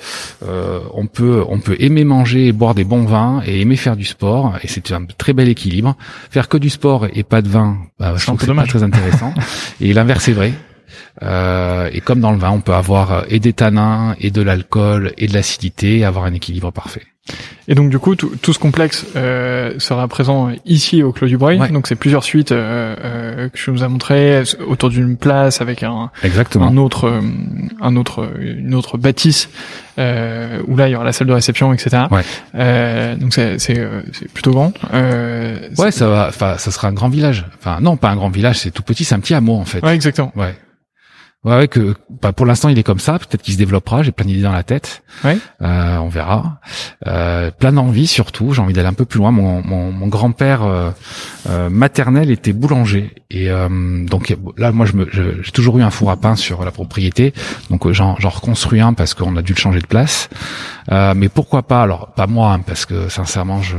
[0.48, 3.96] Euh, on peut on peut aimer manger et boire des bons vins et aimer faire
[3.96, 5.96] du sport et c'est un très bel équilibre.
[6.30, 8.84] Faire que du sport et pas de vin, bah, je trouve que c'est pas très
[8.84, 9.34] intéressant.
[9.82, 10.54] et l'inverse est vrai.
[11.22, 15.14] Euh, et comme dans le vin, on peut avoir et des tanins et de l'alcool
[15.18, 17.04] et de l'acidité et avoir un équilibre parfait.
[17.68, 21.38] Et donc du coup, tout, tout ce complexe euh, sera présent ici au Clos du
[21.38, 21.60] Breuil.
[21.72, 25.84] Donc c'est plusieurs suites euh, euh, que je vous ai montré autour d'une place avec
[25.84, 26.68] un, Exactement.
[26.68, 27.22] un autre, euh,
[27.82, 29.50] un autre, une autre bâtisse
[30.00, 32.04] euh, où là il y aura la salle de réception, etc.
[32.10, 32.22] Ouais.
[32.56, 33.78] Euh, donc c'est c'est
[34.34, 34.74] plutôt grand.
[34.92, 36.28] ouais, ça va.
[36.30, 37.46] Enfin, ça sera un grand village.
[37.60, 39.84] Enfin non, pas un grand village, c'est tout petit, c'est un petit hameau en fait.
[39.84, 40.32] Ouais, exactement.
[40.36, 40.56] Ouais.
[41.46, 43.18] Ouais, que bah, pour l'instant il est comme ça.
[43.18, 44.04] Peut-être qu'il se développera.
[44.04, 45.04] J'ai plein d'idées dans la tête.
[45.24, 45.38] Ouais.
[45.62, 46.60] Euh, on verra.
[47.08, 48.54] Euh, plein d'envie surtout.
[48.54, 49.32] J'ai envie d'aller un peu plus loin.
[49.32, 50.92] Mon, mon, mon grand-père euh,
[51.48, 53.70] euh maternel était boulanger et euh,
[54.06, 57.34] donc là moi je me j'ai toujours eu un four à pain sur la propriété.
[57.70, 60.30] Donc euh, j'en j'en reconstruis un parce qu'on a dû le changer de place.
[60.90, 63.78] Mais pourquoi pas Alors pas moi hein, parce que sincèrement je.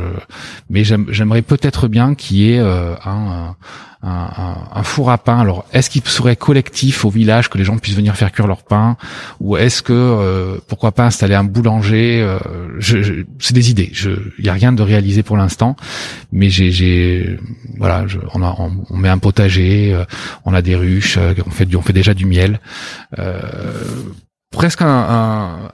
[0.68, 3.56] Mais j'aimerais peut-être bien qu'il y ait un
[4.02, 5.38] un, un, four à pain.
[5.38, 8.62] Alors, est-ce qu'il serait collectif au village que les gens puissent venir faire cuire leur
[8.62, 8.96] pain,
[9.40, 12.38] ou est-ce que euh, pourquoi pas installer un boulanger euh,
[12.78, 13.92] je, C'est des idées.
[14.38, 15.76] Il y a rien de réalisé pour l'instant,
[16.32, 17.38] mais j'ai,
[17.76, 20.04] voilà, je, on, a, on, met un potager, euh,
[20.44, 22.60] on a des ruches, on fait, on fait déjà du miel.
[24.50, 25.70] presque un, un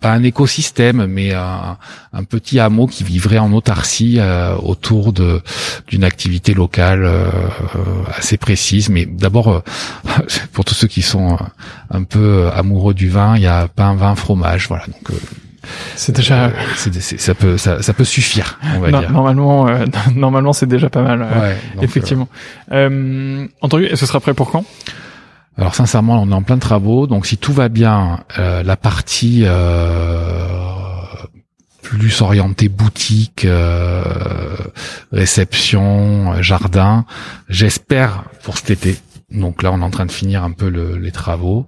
[0.00, 1.76] pas un écosystème, mais un,
[2.12, 5.42] un, petit hameau qui vivrait en autarcie euh, autour de
[5.88, 7.26] d'une activité locale euh,
[8.16, 8.90] assez précise.
[8.90, 9.60] Mais d'abord, euh,
[10.52, 11.36] pour tous ceux qui sont
[11.90, 14.86] un peu amoureux du vin, il y a pain, vin, fromage, voilà.
[14.86, 15.18] Donc
[15.96, 19.10] c'est déjà ça peut ça, ça, peut suffire on va dire.
[19.10, 19.66] normalement
[20.14, 21.28] normalement c'est déjà pas mal
[21.82, 22.28] effectivement
[22.72, 24.64] euh, entendu et ce sera prêt pour quand?
[25.58, 28.76] Alors sincèrement, on est en plein de travaux, donc si tout va bien, euh, la
[28.76, 30.46] partie euh,
[31.82, 34.04] plus orientée boutique, euh,
[35.10, 37.06] réception, jardin,
[37.48, 38.96] j'espère pour cet été.
[39.32, 41.66] Donc là, on est en train de finir un peu les travaux.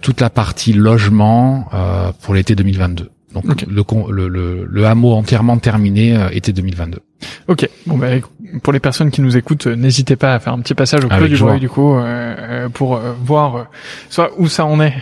[0.00, 1.68] toute la partie logement
[2.22, 3.08] pour l'été 2022.
[3.34, 3.84] Donc le,
[4.28, 6.98] le, le, hameau entièrement terminé été 2022.
[7.48, 7.68] Ok.
[7.86, 8.08] Bon bah
[8.62, 11.08] pour les personnes qui nous écoutent, euh, n'hésitez pas à faire un petit passage au
[11.08, 13.66] Clos du Breuil du coup euh, euh, pour voir
[14.10, 14.94] soit où ça en est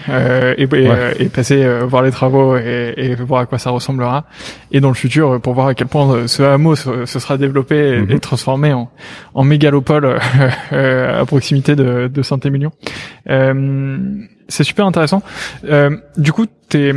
[0.56, 4.24] et, et, passer voir les travaux et, et, voir à quoi ça ressemblera
[4.72, 8.00] et dans le futur pour voir à quel point ce hameau se, sera développé et,
[8.00, 8.20] mhm.
[8.20, 8.90] transformé en,
[9.34, 10.18] en mégalopole
[10.70, 12.70] à proximité de, de Saint-Émilion.
[13.26, 15.22] c'est super intéressant.
[16.16, 16.92] du coup, t'es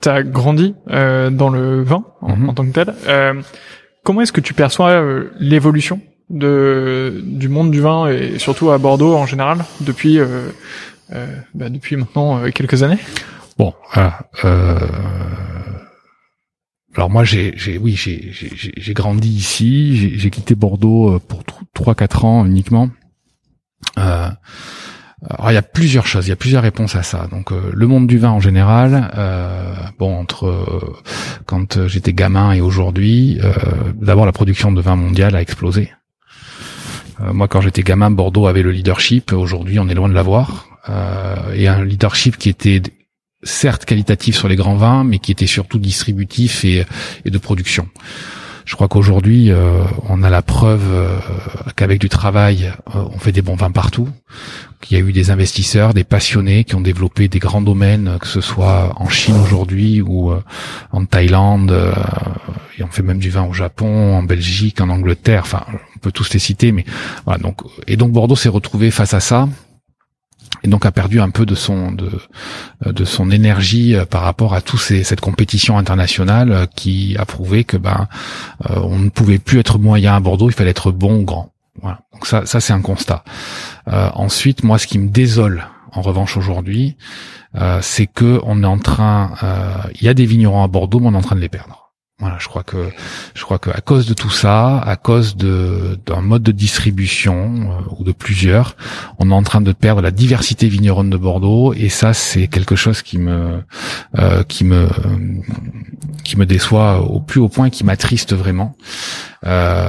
[0.00, 2.48] t'as grandi dans le vin en, mhm.
[2.48, 2.94] en, tant que tel.
[4.06, 8.78] Comment est-ce que tu perçois euh, l'évolution de du monde du vin et surtout à
[8.78, 10.50] Bordeaux en général depuis euh,
[11.12, 13.00] euh, bah, depuis maintenant quelques années?
[13.58, 13.74] Bon,
[16.94, 21.42] alors moi j'ai j'ai oui j'ai j'ai grandi ici, j'ai quitté Bordeaux pour
[21.74, 22.90] trois quatre ans uniquement.
[25.28, 27.26] Alors il y a plusieurs choses, il y a plusieurs réponses à ça.
[27.30, 30.94] Donc euh, le monde du vin en général, euh, bon entre euh,
[31.46, 33.38] quand j'étais gamin et aujourd'hui,
[33.94, 35.92] d'abord la production de vin mondial a explosé.
[37.32, 39.32] moi quand j'étais gamin, Bordeaux avait le leadership.
[39.32, 40.68] Aujourd'hui, on est loin de l'avoir.
[41.54, 42.82] et un leadership qui était
[43.42, 46.84] certes qualitatif sur les grands vins, mais qui était surtout distributif et
[47.24, 47.88] de production.
[48.66, 51.18] Je crois qu'aujourd'hui, euh, on a la preuve euh,
[51.76, 54.08] qu'avec du travail, euh, on fait des bons vins partout.
[54.80, 58.26] Qu'il y a eu des investisseurs, des passionnés qui ont développé des grands domaines, que
[58.26, 60.32] ce soit en Chine aujourd'hui ou
[60.92, 61.74] en Thaïlande.
[62.78, 65.42] et on fait même du vin au Japon, en Belgique, en Angleterre.
[65.44, 65.64] Enfin,
[65.96, 66.84] on peut tous les citer, mais
[67.24, 67.38] voilà.
[67.38, 69.48] Donc, et donc Bordeaux s'est retrouvé face à ça
[70.62, 72.10] et donc a perdu un peu de son de,
[72.84, 77.24] de son énergie euh, par rapport à tous ces, cette compétition internationale euh, qui a
[77.24, 78.08] prouvé que ben
[78.70, 81.52] euh, on ne pouvait plus être moyen à Bordeaux, il fallait être bon ou grand.
[81.80, 82.00] Voilà.
[82.12, 83.22] Donc ça ça c'est un constat.
[83.86, 86.96] ensuite, moi ce qui me désole en revanche aujourd'hui,
[87.80, 89.32] c'est que on est en train
[89.94, 91.85] il y a des vignerons à Bordeaux, mais on est en train de les perdre.
[92.18, 92.88] Voilà, je crois que
[93.34, 97.94] je crois que à cause de tout ça, à cause d'un mode de distribution euh,
[97.98, 98.74] ou de plusieurs,
[99.18, 102.74] on est en train de perdre la diversité vigneronne de Bordeaux et ça c'est quelque
[102.74, 103.62] chose qui me
[104.18, 104.88] euh, qui me
[106.24, 108.74] qui me déçoit au plus haut point qui m'attriste vraiment.
[109.46, 109.88] Euh,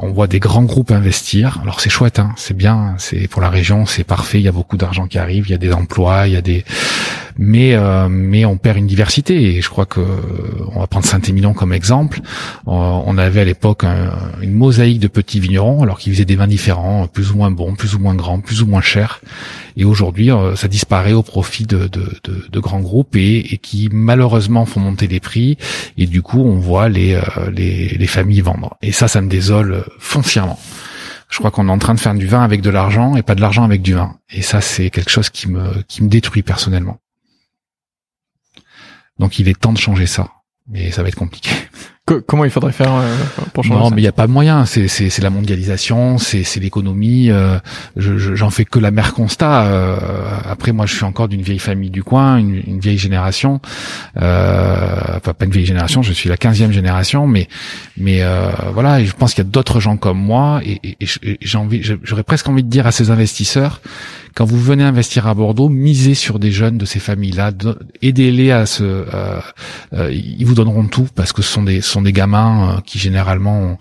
[0.00, 1.58] on voit des grands groupes investir.
[1.62, 4.38] Alors c'est chouette, hein, c'est bien, c'est pour la région, c'est parfait.
[4.38, 6.42] Il y a beaucoup d'argent qui arrive, il y a des emplois, il y a
[6.42, 6.64] des,
[7.38, 9.56] mais euh, mais on perd une diversité.
[9.56, 10.00] Et je crois que
[10.74, 12.20] on va prendre Saint-Émilion comme exemple.
[12.20, 13.84] Euh, on avait à l'époque
[14.42, 17.74] une mosaïque de petits vignerons, alors qu'ils faisaient des vins différents, plus ou moins bons,
[17.74, 19.20] plus ou moins grands, plus ou moins chers.
[19.78, 25.06] Et aujourd'hui, ça disparaît au profit de, de, grands groupes et, qui malheureusement font monter
[25.06, 25.58] les prix.
[25.98, 27.18] Et du coup, on voit les,
[27.52, 28.65] les familles vendre.
[28.82, 30.58] Et ça, ça me désole foncièrement.
[31.28, 33.34] Je crois qu'on est en train de faire du vin avec de l'argent et pas
[33.34, 34.18] de l'argent avec du vin.
[34.30, 36.98] Et ça, c'est quelque chose qui me, qui me détruit personnellement.
[39.18, 40.30] Donc il est temps de changer ça.
[40.68, 41.50] Mais ça va être compliqué.
[42.06, 43.16] Comment il faudrait faire euh,
[43.52, 44.64] pour changer Non, mais il n'y a pas de moyen.
[44.64, 47.32] C'est c'est la mondialisation, c'est c'est l'économie.
[47.32, 47.58] Euh,
[47.96, 49.64] j'en fais que la mère constat.
[49.64, 49.96] Euh,
[50.48, 53.60] après, moi, je suis encore d'une vieille famille du coin, une, une vieille génération.
[54.22, 56.02] Euh, pas une vieille génération.
[56.02, 57.48] Je suis la quinzième génération, mais
[57.96, 59.02] mais euh, voilà.
[59.02, 62.22] Je pense qu'il y a d'autres gens comme moi, et, et, et j'ai envie, j'aurais
[62.22, 63.80] presque envie de dire à ces investisseurs
[64.36, 67.52] quand vous venez investir à Bordeaux, misez sur des jeunes de ces familles-là,
[68.02, 69.40] aidez-les à se, euh,
[69.94, 72.98] euh, ils vous donneront tout parce que ce sont des, sont des gamins euh, qui
[72.98, 73.78] généralement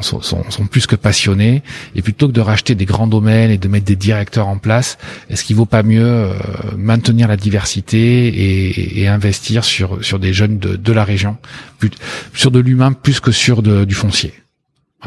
[0.00, 1.62] sont, sont, plus que passionnés.
[1.94, 4.96] Et plutôt que de racheter des grands domaines et de mettre des directeurs en place,
[5.28, 6.30] est-ce qu'il vaut pas mieux
[6.78, 11.36] maintenir la diversité et, et, investir sur, sur des jeunes de, de la région,
[11.78, 11.90] plus,
[12.32, 14.32] sur de l'humain plus que sur de, du foncier?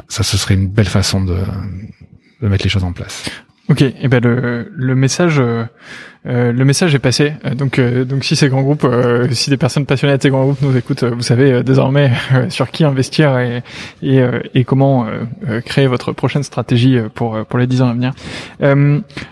[0.07, 1.37] Ça, ce serait une belle façon de,
[2.43, 3.23] de mettre les choses en place.
[3.69, 5.65] Ok, et eh ben le, le message euh,
[6.25, 7.33] euh, le message est passé.
[7.43, 8.87] Euh, donc donc si ces grands groupes,
[9.31, 12.11] si des personnes passionnées de ces grands groupes nous écoutent, vous savez désormais
[12.49, 13.63] sur qui investir et
[14.01, 14.21] et,
[14.53, 15.05] et comment
[15.65, 18.13] créer votre prochaine stratégie pour pour les dix ans à venir.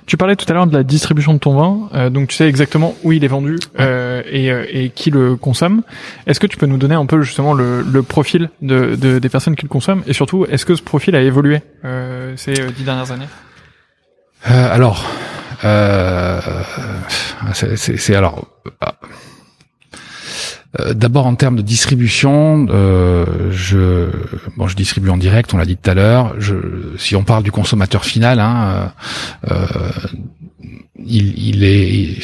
[0.06, 2.94] tu parlais tout à l'heure de la distribution de ton vin, donc tu sais exactement
[3.06, 5.82] où il est vendu et et qui le consomme.
[6.28, 9.30] Est-ce que tu peux nous donner un peu justement le, le profil de, de des
[9.30, 10.04] personnes qui le consomment?
[10.08, 11.62] Et surtout est-ce que ce profil a évolué
[12.36, 13.28] ces dix dernières années?
[14.50, 15.06] Euh, alors,
[15.64, 16.40] euh,
[17.54, 18.48] c'est alors.
[20.80, 22.68] Euh, d'abord en termes de distribution,
[23.52, 24.10] je
[24.58, 26.36] bon je distribue en direct, on l'a dit tout à l'heure.
[26.98, 28.92] Si on parle du consommateur final, hein,
[30.98, 32.18] il, il, est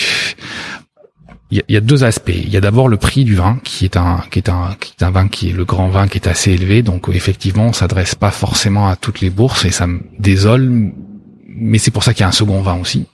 [1.49, 2.33] il y, a, deux aspects.
[2.33, 4.93] Il y a d'abord le prix du vin, qui est un qui est un qui
[4.99, 7.73] est un vin qui est le grand vin qui est assez élevé, donc effectivement on
[7.73, 10.91] s'adresse pas forcément à toutes les bourses et ça me désole
[11.55, 13.05] mais c'est pour ça qu'il y a un second vin aussi.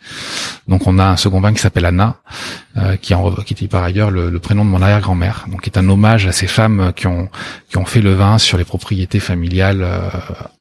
[0.68, 2.18] Donc on a un second vin qui s'appelle Anna,
[2.78, 3.34] euh, qui, en,
[3.70, 5.46] par ailleurs le, prénom de mon arrière-grand-mère.
[5.50, 7.30] Donc qui est un hommage à ces femmes qui ont
[7.70, 10.10] qui ont fait le vin sur les propriétés familiales euh,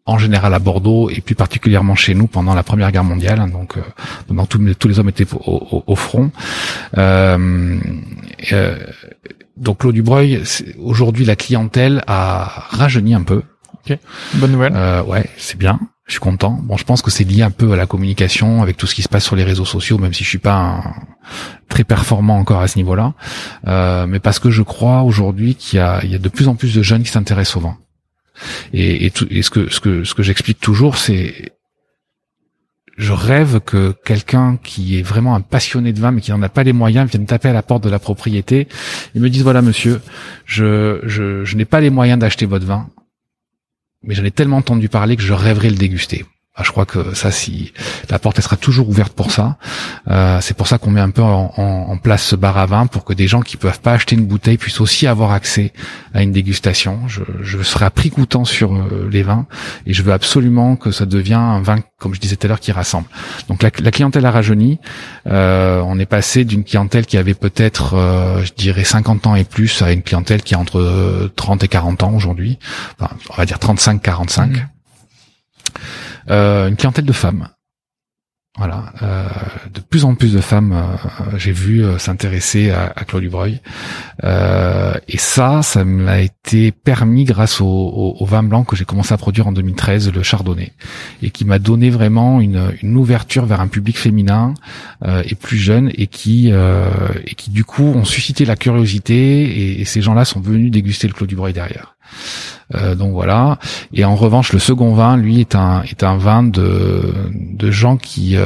[0.07, 3.51] en général à Bordeaux et plus particulièrement chez nous pendant la Première Guerre mondiale.
[3.51, 3.83] Donc euh,
[4.29, 6.31] pendant tous, tous les hommes étaient au, au, front.
[9.57, 10.43] donc Claude Dubreuil,
[10.79, 13.43] aujourd'hui la clientèle a rajeuni un peu.
[14.35, 14.75] Bonne nouvelle.
[15.07, 15.79] ouais, c'est bien.
[16.07, 16.61] Je suis content.
[16.63, 19.03] Bon, je pense que c'est lié un peu à la communication avec tout ce qui
[19.03, 20.85] se passe sur les réseaux sociaux, même si je suis pas
[21.69, 23.15] très performant encore à ce niveau-là.
[23.67, 26.47] Euh, mais parce que je crois aujourd'hui qu'il y a, il y a de plus
[26.47, 27.79] en plus de jeunes qui s'intéressent au vin.
[28.73, 31.53] Et, et, tout, et ce que ce que ce que j'explique toujours, c'est
[32.97, 36.49] je rêve que quelqu'un qui est vraiment un passionné de vin mais qui n'en a
[36.49, 38.69] pas les moyens vienne taper à la porte de la propriété
[39.15, 40.01] et me dise voilà monsieur,
[40.45, 42.89] je je, je n'ai pas les moyens d'acheter votre vin
[44.07, 46.25] mais j'en ai tellement entendu parler que je rêverais le déguster.
[46.59, 47.75] Ah, je crois que ça, si
[48.09, 49.59] la porte elle sera toujours ouverte pour ça,
[50.11, 53.05] euh, c'est pour ça qu'on met un peu en, place ce bar à vin pour
[53.05, 55.75] que des gens qui peuvent pas acheter une bouteille puissent aussi avoir accès
[56.15, 57.09] à une dégustation.
[57.09, 59.47] Je, je serai à prix coûtant sur euh, les vins
[59.87, 62.61] et je veux absolument que ça devienne un vin, comme je disais tout à l'heure,
[62.61, 63.07] qui rassemble.
[63.49, 64.79] Donc la, clientèle a rajeuni.
[65.27, 67.97] Euh, on est passé d'une clientèle qui avait peut-être,
[68.43, 72.03] je dirais, 50 ans et plus à une clientèle qui a entre 30 et 40
[72.03, 72.59] ans aujourd'hui.
[72.99, 74.67] Enfin, on va dire 35-45.
[76.31, 77.49] Euh, une clientèle de femmes.
[78.59, 79.29] Voilà, euh,
[79.75, 83.61] de plus en plus de femmes, euh, j'ai vu s'intéresser à, à, Claude Dubreuil,
[84.25, 89.47] et ça, ça m'a été permis grâce au, vin blanc que j'ai commencé à produire
[89.47, 90.73] en 2013, le Chardonnay,
[91.23, 94.55] et qui m'a donné vraiment une, ouverture vers un public féminin
[95.05, 99.85] et plus jeune, et qui, et qui du coup ont suscité la curiosité, et, et
[99.85, 101.96] ces gens-là sont venus déguster le Claude Dubreuil derrière.
[102.73, 103.59] Donc voilà.
[103.93, 107.97] Et en revanche, le second vin, lui, est un est un vin de de gens
[107.97, 108.37] qui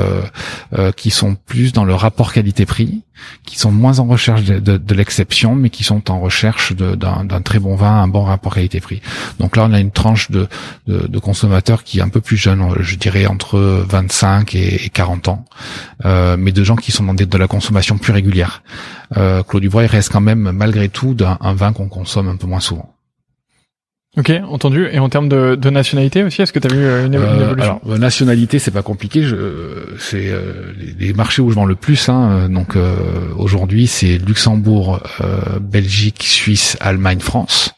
[0.97, 3.03] qui sont plus dans le rapport qualité-prix,
[3.45, 7.75] qui sont moins en recherche de, l'exception, mais qui sont en recherche d'un très bon
[7.77, 9.01] vin, un bon rapport qualité-prix.
[9.39, 10.49] Donc là, on a une tranche de,
[10.87, 15.45] de, consommateurs qui est un peu plus jeune, je dirais entre 25 et, 40 ans,
[16.05, 18.63] euh, mais de gens qui sont dans de la consommation plus régulière.
[19.17, 22.61] Euh, Claude Dubois, reste quand même, malgré tout, un vin qu'on consomme un peu moins
[22.61, 22.95] souvent.
[24.17, 24.89] Ok, entendu.
[24.91, 27.43] Et en termes de, de nationalité aussi, est-ce que tu as vu euh, une, euh,
[27.43, 27.81] évolution?
[27.85, 29.25] alors, Nationalité, c'est pas compliqué.
[29.99, 32.09] C'est euh, les, marchés où je vends le plus.
[32.09, 32.77] Hein, donc
[33.37, 35.01] aujourd'hui, c'est Luxembourg,
[35.61, 37.73] Belgique, Suisse, Allemagne, France.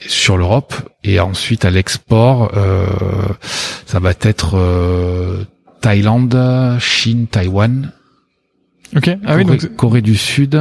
[0.00, 0.74] sur l'Europe
[1.04, 2.50] et ensuite à l'export,
[3.84, 5.46] ça va être
[5.82, 7.92] Thaïlande, Chine, Taïwan,
[8.96, 9.76] ok, ah oui, donc...
[9.76, 10.60] Corée du Sud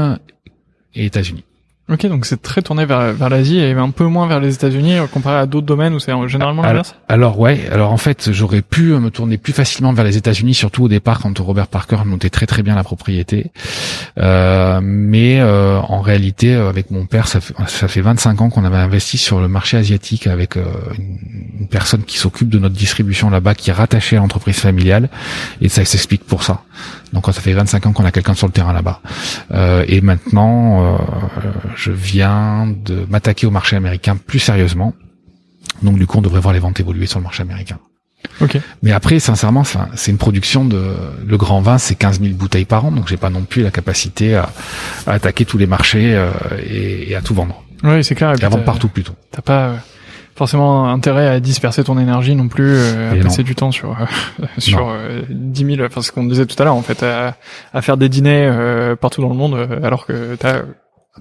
[0.94, 1.44] et États-Unis.
[1.90, 4.98] Ok, donc c'est très tourné vers, vers l'Asie et un peu moins vers les États-Unis
[4.98, 6.96] euh, comparé à d'autres domaines où c'est généralement l'inverse.
[7.08, 10.84] Alors ouais, alors en fait j'aurais pu me tourner plus facilement vers les États-Unis, surtout
[10.84, 13.52] au départ quand Robert Parker montait très très bien la propriété.
[14.18, 18.50] Euh, mais euh, en réalité, euh, avec mon père, ça fait, ça fait 25 ans
[18.50, 21.20] qu'on avait investi sur le marché asiatique avec une,
[21.60, 25.10] une, personne qui s'occupe de notre distribution là-bas, qui est rattachée à l'entreprise familiale,
[25.62, 26.64] et ça s'explique pour ça.
[27.14, 29.02] Donc ça fait 25 ans qu'on a quelqu'un sur le terrain là-bas.
[29.52, 30.98] Euh, et maintenant, euh,
[31.78, 34.94] je viens de m'attaquer au marché américain plus sérieusement.
[35.84, 37.78] Donc du coup, on devrait voir les ventes évoluer sur le marché américain.
[38.42, 38.62] Okay.
[38.82, 42.84] Mais après, sincèrement, c'est une production de le grand vin, c'est 15 000 bouteilles par
[42.86, 44.50] an, donc j'ai pas non plus la capacité à,
[45.06, 46.32] attaquer tous les marchés euh,
[46.68, 47.64] et, à tout vendre.
[47.84, 48.34] Oui, c'est clair.
[48.40, 49.14] Et à vendre partout plutôt.
[49.32, 49.76] T'as pas
[50.38, 54.46] forcément intérêt à disperser ton énergie non plus, euh, à passer du temps sur euh,
[54.60, 57.36] sur euh, 10 000, enfin ce qu'on disait tout à l'heure en fait, à,
[57.74, 60.62] à, faire des dîners euh, partout dans le monde alors que t'as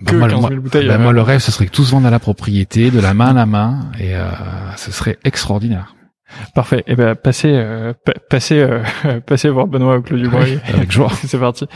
[0.05, 0.89] que bah, 15 000 bouteilles.
[0.89, 3.15] Bah, moi le rêve ce serait que tout se vende à la propriété, de la
[3.15, 4.15] main à la main, et
[4.77, 5.97] ce serait extraordinaire.
[6.55, 6.83] Parfait.
[6.87, 7.93] Eh ben passez, euh,
[8.29, 8.83] passez, euh,
[9.27, 10.43] passez voir Benoît au Clos du Bois.
[10.69, 11.11] avec joie.
[11.25, 11.67] C'est parti.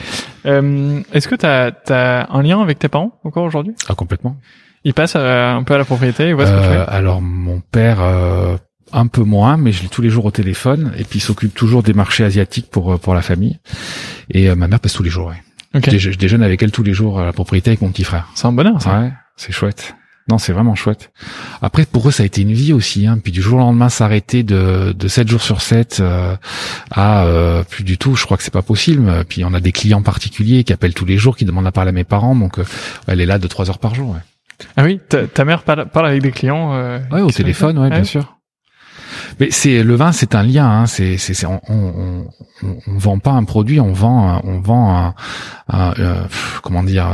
[0.47, 3.75] Euh, Est-ce que t'as as un lien avec tes parents encore aujourd'hui?
[3.89, 4.37] Ah complètement.
[4.85, 6.33] Il passe euh, un peu à la propriété.
[6.33, 8.57] Voit ce que tu fais Alors mon père euh,
[8.93, 11.55] un peu moins, mais je l'ai tous les jours au téléphone et puis il s'occupe
[11.55, 13.59] toujours des marchés asiatiques pour pour la famille.
[14.31, 15.29] Et ma mère passe tous les jours.
[15.29, 15.43] Ouais.
[15.75, 15.99] Okay.
[15.99, 18.29] Je, déjeune avec elle tous les jours à la propriété avec mon petit frère.
[18.35, 19.01] C'est un bonheur ça.
[19.01, 19.95] Ouais, c'est chouette.
[20.29, 21.11] Non, c'est vraiment chouette.
[21.61, 23.07] Après, pour eux, ça a été une vie aussi.
[23.07, 23.19] Hein.
[23.23, 26.37] Puis du jour au lendemain, s'arrêter de, de 7 jours sur 7 euh,
[26.91, 29.25] à euh, plus du tout, je crois que c'est pas possible.
[29.29, 31.89] Puis on a des clients particuliers qui appellent tous les jours, qui demandent à parler
[31.89, 32.37] à mes parents.
[32.37, 32.65] Donc, euh,
[33.09, 34.11] elle est là de 3 heures par jour.
[34.11, 34.21] Ouais.
[34.77, 38.05] Ah oui, ta, ta mère parle, avec des clients euh, Ouais, au téléphone, ouais, bien
[38.05, 38.37] sûr.
[39.39, 40.69] Mais c'est le vin, c'est un lien.
[40.69, 42.27] Hein, c'est, c'est, on, on,
[42.87, 45.15] vend pas un produit, on vend, on vend un,
[45.69, 45.95] un
[46.63, 47.09] comment dire,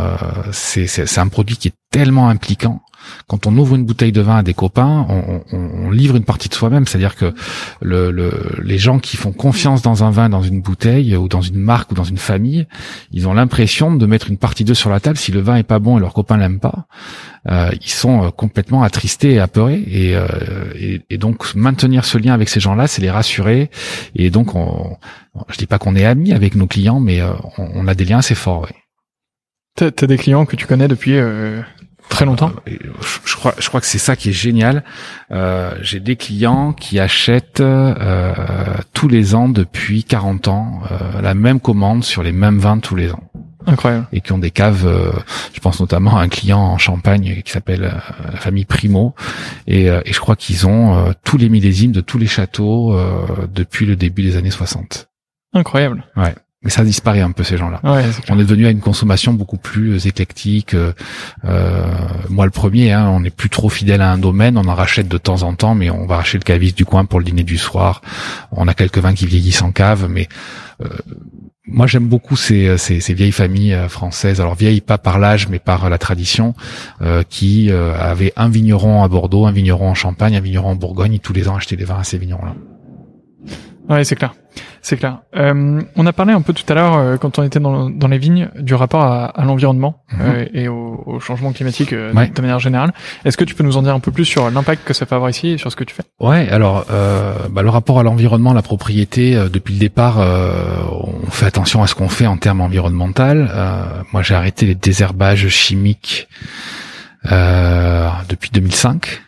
[0.53, 2.81] c'est, c'est, c'est un produit qui est tellement impliquant
[3.27, 6.25] quand on ouvre une bouteille de vin à des copains, on, on, on livre une
[6.25, 6.87] partie de soi-même.
[6.87, 7.35] C'est-à-dire que
[7.81, 8.31] le, le,
[8.63, 11.93] les gens qui font confiance dans un vin, dans une bouteille, ou dans une marque,
[11.93, 12.67] ou dans une famille,
[13.13, 15.17] ils ont l'impression de mettre une partie d'eux sur la table.
[15.17, 16.87] Si le vin est pas bon et leurs copains l'aiment pas,
[17.49, 19.83] euh, ils sont euh, complètement attristés et apeurés.
[19.87, 23.71] Et, euh, et, donc maintenir ce lien avec ces gens-là, c'est les rassurer.
[24.15, 24.97] Et donc, on,
[25.49, 28.19] je dis pas qu'on est amis avec nos clients, mais euh, on, a des liens
[28.19, 28.67] assez forts.
[28.69, 28.77] Oui.
[29.77, 31.61] T'as as des clients que tu connais depuis euh,
[32.09, 32.53] Très longtemps.
[32.69, 32.77] Euh,
[33.25, 34.85] je, crois, je crois que c'est ça qui est génial.
[35.33, 38.35] Euh, J'ai des clients qui achètent euh,
[38.93, 42.97] tous les ans depuis 40 ans euh, la même commande sur les mêmes vins tous
[42.97, 43.23] les ans.
[43.67, 44.07] Incroyable.
[44.13, 44.87] Et qui ont des caves.
[44.87, 45.11] Euh,
[45.53, 47.81] je pense notamment à un client en Champagne qui s'appelle
[48.33, 49.15] la famille Primo,
[49.67, 52.97] et, et je crois qu'ils ont tous les millésimes de tous les châteaux
[53.53, 55.09] depuis le début des années 60.
[55.55, 56.05] Incroyable.
[56.17, 56.35] Ouais.
[56.67, 57.79] Mais ça disparaît un peu ces gens-là.
[57.85, 60.75] Ouais, on est devenu à une consommation beaucoup plus euh, éclectique.
[60.75, 60.93] Euh,
[61.45, 61.85] euh,
[62.29, 65.07] moi le premier, hein, on n'est plus trop fidèle à un domaine, on en rachète
[65.07, 67.45] de temps en temps, mais on va racheter le caviste du coin pour le dîner
[67.45, 68.03] du soir.
[68.51, 70.27] On a quelques vins qui vieillissent en cave, mais
[70.83, 70.89] euh,
[71.69, 74.41] moi j'aime beaucoup ces, ces, ces, vieilles familles françaises.
[74.41, 76.55] Alors vieilles pas par l'âge, mais par la tradition,
[77.29, 81.21] qui avaient un vigneron à Bordeaux, un vigneron en Champagne, un vigneron en Bourgogne, et
[81.21, 82.57] tous les ans achetaient des vins à ces vignerons-là.
[83.89, 84.35] Ouais, c'est clair.
[84.87, 85.18] C'est clair.
[85.34, 88.07] Euh, on a parlé un peu tout à l'heure, euh, quand on était dans, dans,
[88.07, 90.20] les vignes, du rapport à, à l'environnement mhm.
[90.22, 92.93] euh, et au, au, changement climatique euh, de manière générale.
[93.24, 95.16] Est-ce que tu peux nous en dire un peu plus sur l'impact que ça peut
[95.16, 96.05] avoir ici et sur ce que tu fais?
[96.20, 96.87] Ouais, alors
[97.51, 101.97] bah, le rapport à l'environnement, la propriété, depuis le départ, on fait attention à ce
[101.97, 103.51] qu'on fait en termes environnemental.
[104.12, 106.28] moi, j'ai arrêté les désherbages chimiques
[107.24, 109.26] depuis 2005.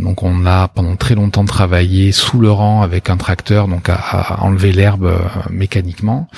[0.00, 4.38] Donc on a pendant très longtemps travaillé sous le rang avec un tracteur, donc à,
[4.40, 5.18] enlever l'herbe euh,
[5.50, 6.28] mécaniquement.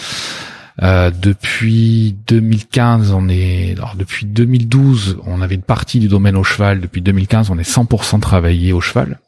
[0.82, 6.44] Euh, depuis 2015, on est, alors depuis 2012, on avait une partie du domaine au
[6.44, 6.80] cheval.
[6.80, 9.20] Depuis 2015, on est 100% travaillé au cheval,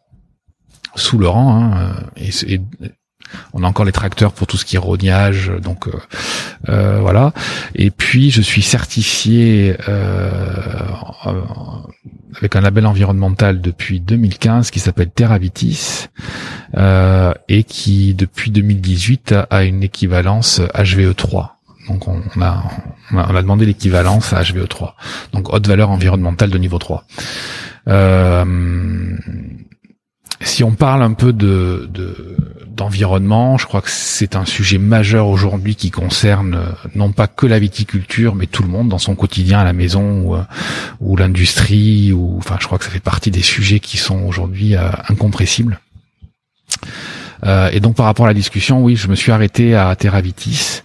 [0.97, 1.73] sous le rang.
[1.73, 1.95] Hein,
[3.53, 5.93] on a encore les tracteurs pour tout ce qui est rognage, donc euh,
[6.69, 7.33] euh, voilà.
[7.75, 10.41] Et puis je suis certifié euh,
[12.37, 16.09] avec un label environnemental depuis 2015 qui s'appelle Terravitis
[17.49, 21.51] et qui depuis 2018 a une équivalence HVE3.
[21.89, 22.65] Donc on, a,
[23.13, 24.95] on a, demandé l'équivalence à HVE3,
[25.33, 27.05] donc haute valeur environnementale de niveau 3.
[27.89, 29.17] Euh,
[30.41, 31.89] si on parle un peu de,
[32.69, 37.47] d'environnement, je crois que c'est un sujet majeur aujourd'hui qui concerne euh, non pas que
[37.47, 42.13] la viticulture, mais tout le monde dans son quotidien à la maison ou, euh, l'industrie.
[42.13, 45.81] Ou enfin, je crois que ça fait partie des sujets qui sont aujourd'hui euh, incompressibles.
[47.73, 50.83] et donc par rapport à la discussion, oui, je me suis arrêté à Terravitis,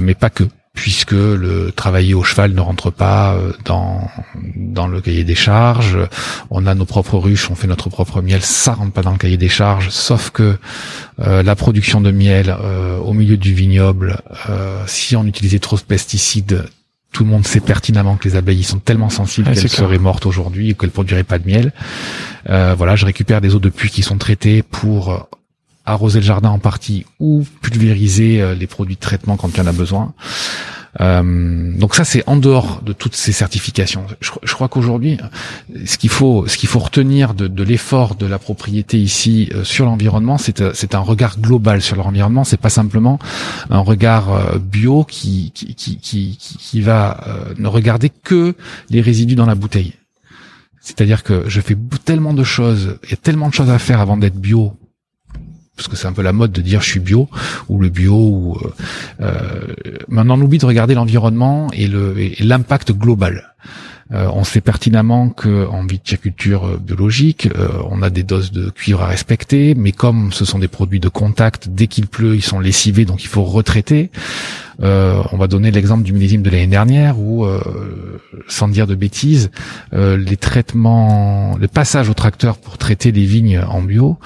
[0.00, 0.44] mais pas que
[0.74, 4.10] puisque le travailler au cheval ne rentre pas euh, dans
[4.56, 5.96] dans le cahier des charges.
[6.50, 9.16] On a nos propres ruches, on fait notre propre miel, ça rentre pas dans le
[9.16, 10.58] cahier des charges, sauf que
[11.20, 14.20] euh, la production de miel euh, au milieu du vignoble,
[14.86, 16.64] si on utilisait trop de pesticides,
[17.12, 20.70] tout le monde sait pertinemment que les abeilles sont tellement sensibles qu'elles seraient mortes aujourd'hui
[20.70, 21.72] et qu'elles produiraient pas de miel.
[22.46, 25.28] voilà, je récupère des eaux de puits qui sont traitées pour
[25.84, 29.60] arroser le jardin en partie ou pulvériser euh, les produits de traitement quand il y
[29.60, 30.14] en a besoin.
[31.00, 34.06] Euh, donc ça c'est en dehors de toutes ces certifications.
[34.20, 35.18] Je, crois qu'aujourd'hui,
[35.84, 39.86] ce qu'il faut, ce qu'il faut retenir de, l'effort de la propriété ici euh, sur
[39.86, 42.44] l'environnement, c'est un regard global sur l'environnement.
[42.44, 43.18] C'est pas simplement
[43.70, 47.24] un regard bio qui, qui va
[47.58, 48.54] ne regarder que
[48.88, 49.94] les résidus dans la bouteille.
[50.80, 54.00] C'est-à-dire que je fais tellement de choses, il y a tellement de choses à faire
[54.00, 54.76] avant d'être bio
[55.76, 57.28] parce que c'est un peu la mode de dire je suis bio
[57.68, 58.70] ou le bio ou euh,
[59.20, 59.74] euh
[60.08, 63.54] maintenant on oublie de regarder l'environnement et le l'impact global.
[64.12, 68.68] Euh, on sait pertinemment que en viticulture euh, biologique, euh, on a des doses de
[68.68, 72.42] cuivre à respecter, mais comme ce sont des produits de contact, dès qu'il pleut, ils
[72.42, 74.10] sont lessivés, donc il faut retraiter.
[74.80, 77.46] on va donner l'exemple du millésime de l'année dernière où,
[78.48, 79.50] sans dire de bêtises,
[79.92, 84.18] les traitements, le passage au tracteur pour traiter les vignes en bio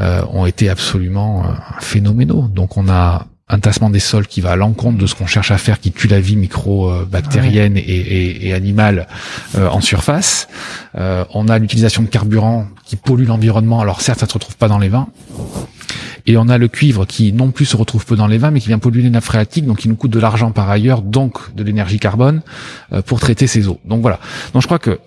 [0.00, 1.44] ont été absolument
[1.80, 2.48] phénoménaux.
[2.48, 5.52] Donc on a un tassement des sols qui va à l'encontre de ce qu'on cherche
[5.52, 9.06] à faire, qui tue la vie micro-bactérienne et, animale
[9.54, 10.48] euh, en surface.
[10.96, 13.80] Euh, on a l'utilisation de carburant qui pollue l'environnement.
[13.80, 15.08] Alors certes, ça se retrouve pas dans les vins.
[16.28, 18.58] Et on a le cuivre qui non plus se retrouve peu dans les vins, mais
[18.58, 21.54] qui vient polluer les nappes phréatiques, donc qui nous coûte de l'argent par ailleurs, donc
[21.54, 22.42] de l'énergie carbone
[22.92, 23.78] euh, pour traiter ces eaux.
[23.84, 24.18] Donc voilà.
[24.54, 24.98] Donc je crois que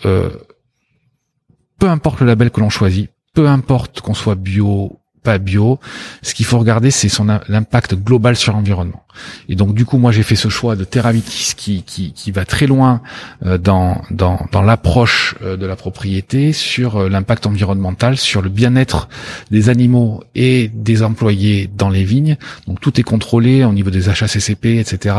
[1.77, 5.79] peu importe le label que l'on choisit, peu importe qu'on soit bio pas bio.
[6.21, 9.03] Ce qu'il faut regarder, c'est son l'impact global sur l'environnement.
[9.47, 13.01] Et donc du coup, moi j'ai fait ce choix de Terravitis qui va très loin
[13.45, 19.09] euh, dans l'approche euh, de la propriété sur euh, l'impact environnemental, sur le bien-être
[19.51, 22.37] des animaux et des employés dans les vignes.
[22.67, 25.15] Donc tout est contrôlé au niveau des achats CCP, etc.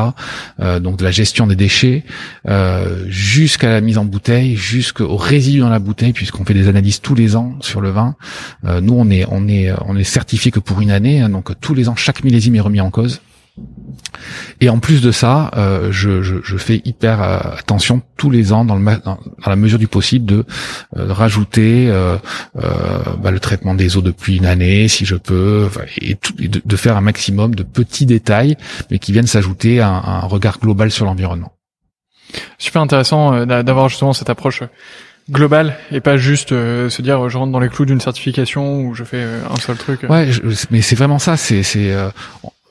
[0.81, 2.05] donc de la gestion des déchets
[3.07, 7.15] jusqu'à la mise en bouteille, jusqu'au résidu dans la bouteille, puisqu'on fait des analyses tous
[7.15, 8.15] les ans sur le vin.
[8.65, 12.57] nous on est certifié que pour une année, hein, donc tous les ans, chaque millésime
[12.57, 13.21] est remis en cause.
[14.61, 18.65] Et en plus de ça, euh, je, je, fais hyper euh, attention tous les ans,
[18.65, 20.45] dans, le, dans, la mesure du possible, de
[20.97, 21.91] euh, rajouter
[22.55, 25.69] bah, le traitement des eaux depuis une année, si je peux,
[26.01, 28.57] et, de, faire un maximum de petits détails,
[28.91, 31.53] mais qui viennent s'ajouter à, un regard global sur l'environnement.
[32.59, 34.63] Super intéressant d'avoir justement cette approche
[35.31, 38.95] global et pas juste euh, se dire je rentre dans les clous d'une certification ou
[38.95, 40.05] je fais euh, un seul truc.
[40.09, 40.29] Ouais,
[40.71, 41.37] mais c'est vraiment ça.
[41.37, 42.09] C'est c'est euh,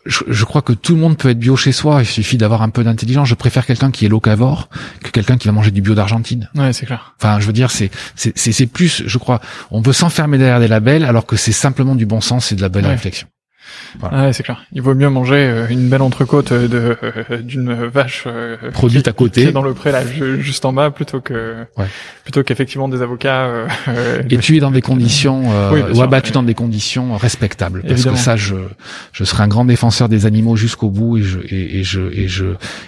[0.06, 2.02] je, je, crois que tout le monde peut être bio chez soi.
[2.02, 3.28] Il suffit d'avoir un peu d'intelligence.
[3.28, 4.70] Je préfère quelqu'un qui est locavore
[5.04, 6.50] que quelqu'un qui va manger du bio d'Argentine.
[6.56, 7.14] Ouais, c'est clair.
[7.20, 9.42] Enfin, je veux dire, c'est c'est c'est plus, je crois,
[9.72, 12.62] on veut s'enfermer derrière des labels alors que c'est simplement du bon sens et de
[12.62, 13.28] la belle réflexion.
[14.00, 14.26] Voilà.
[14.26, 14.64] Ouais, c'est clair.
[14.72, 19.14] Il vaut mieux manger euh, une belle entrecôte de euh, d'une vache euh, produite à
[19.14, 20.02] côté dans le pré là
[20.40, 21.86] juste en bas plutôt que ouais.
[22.24, 23.50] plutôt qu'effectivement des avocats
[24.30, 25.44] et tué dans des conditions
[25.94, 28.56] ou abattu dans des conditions respectables parce que ça je
[29.12, 32.46] je serai un grand défenseur des animaux jusqu'au bout et je et, je et je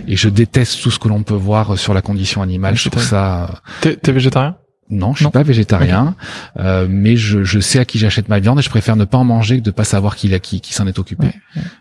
[0.08, 2.76] et je déteste tout ce que l'on peut voir sur la condition animale.
[2.76, 4.56] je trouve ça T'es végétarien?
[4.92, 6.16] Non, je suis pas végétarien,
[6.60, 9.18] euh, mais je, je, sais à qui j'achète ma viande et je préfère ne pas
[9.18, 11.28] en manger que de pas savoir qui, qui, qui s'en est occupé.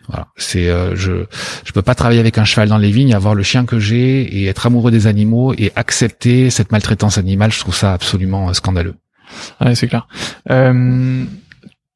[0.08, 1.26] Voilà, c'est euh, je
[1.64, 4.22] je peux pas travailler avec un cheval dans les vignes, avoir le chien que j'ai
[4.22, 7.52] et être amoureux des animaux et accepter cette maltraitance animale.
[7.52, 8.94] Je trouve ça absolument euh, scandaleux.
[9.61, 10.06] Ouais, c'est clair.
[10.50, 11.24] Euh,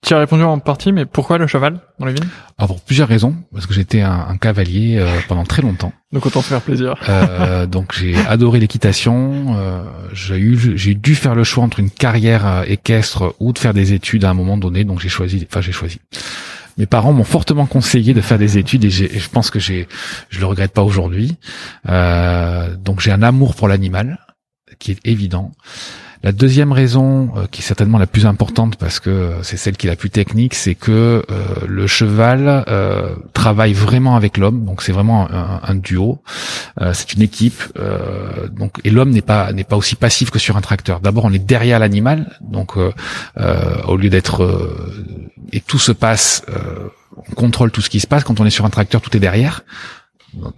[0.05, 2.29] Tu as répondu en partie, mais pourquoi le cheval dans les vignes?
[2.59, 5.95] Alors pour plusieurs raisons, parce que j'étais un, un, cavalier euh, pendant très longtemps.
[6.13, 6.95] Donc autant se faire plaisir.
[7.09, 9.57] Euh, donc j'ai adoré l'équitation.
[9.57, 9.83] Euh,
[10.13, 13.73] j'ai eu, j'ai dû faire le choix entre une carrière euh, équestre ou de faire
[13.73, 14.85] des études à un moment donné.
[14.85, 15.99] Donc j'ai choisi, enfin j'ai choisi.
[16.77, 19.89] Mes parents m'ont fortement conseillé de faire des études et, et je pense que j'ai,
[20.29, 21.39] je le regrette pas aujourd'hui.
[21.89, 24.19] Euh, donc j'ai un amour pour l'animal
[24.79, 25.53] qui est évident.
[26.25, 29.87] La deuxième raison, euh, qui est certainement la plus importante parce que c'est celle qui
[29.87, 34.81] est la plus technique, c'est que euh, le cheval euh, travaille vraiment avec l'homme, donc
[34.81, 36.22] c'est vraiment un, duo.
[36.81, 40.39] Euh, c'est une équipe, euh, donc et l'homme n'est pas n'est pas aussi passif que
[40.39, 41.01] sur un tracteur.
[41.01, 44.41] D'abord, on est derrière l'animal, donc au lieu d'être
[45.53, 46.43] et tout se passe,
[47.18, 48.25] on contrôle tout ce qui se passe.
[48.25, 49.62] Quand on est sur un tracteur, tout est derrière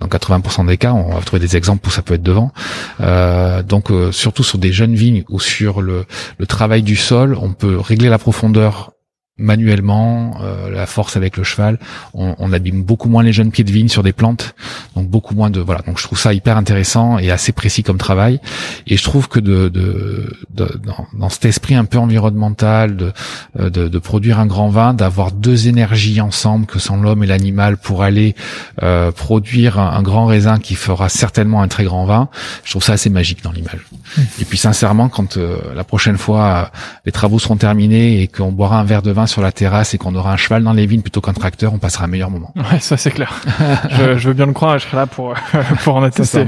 [0.00, 2.52] dans 80% des cas, on va trouver des exemples où ça peut être devant.
[3.00, 6.06] Euh, donc euh, surtout sur des jeunes vignes ou sur le,
[6.38, 8.92] le travail du sol, on peut régler la profondeur
[9.39, 11.78] manuellement, euh, la force avec le cheval.
[12.14, 14.55] On, on, abîme beaucoup moins les jeunes pieds de vigne sur des plantes,
[14.95, 15.82] donc beaucoup moins de voilà.
[15.82, 18.41] Donc je trouve ça hyper intéressant et assez précis comme travail.
[18.87, 23.12] Et je trouve que de, de, de dans, dans, cet esprit un peu environnemental de,
[23.61, 27.26] euh, de, de produire un grand vin, d'avoir deux énergies ensemble que sont l'homme et
[27.26, 28.34] l'animal pour aller
[28.82, 32.30] euh, produire un, un, grand raisin qui fera certainement un très grand vin.
[32.64, 33.80] Je trouve ça assez magique dans l'image.
[34.16, 34.22] Mmh.
[34.41, 36.70] Et puis sincèrement, quand euh, la prochaine fois
[37.05, 39.98] les travaux seront terminés et qu'on boira un verre de vin sur la terrasse et
[39.98, 42.52] qu'on aura un cheval dans les vignes plutôt qu'un tracteur, on passera un meilleur moment.
[42.66, 43.40] Ouais, ça c'est clair.
[43.90, 45.34] je, je, veux bien le croire, et je serai là pour
[45.84, 46.46] pour en attester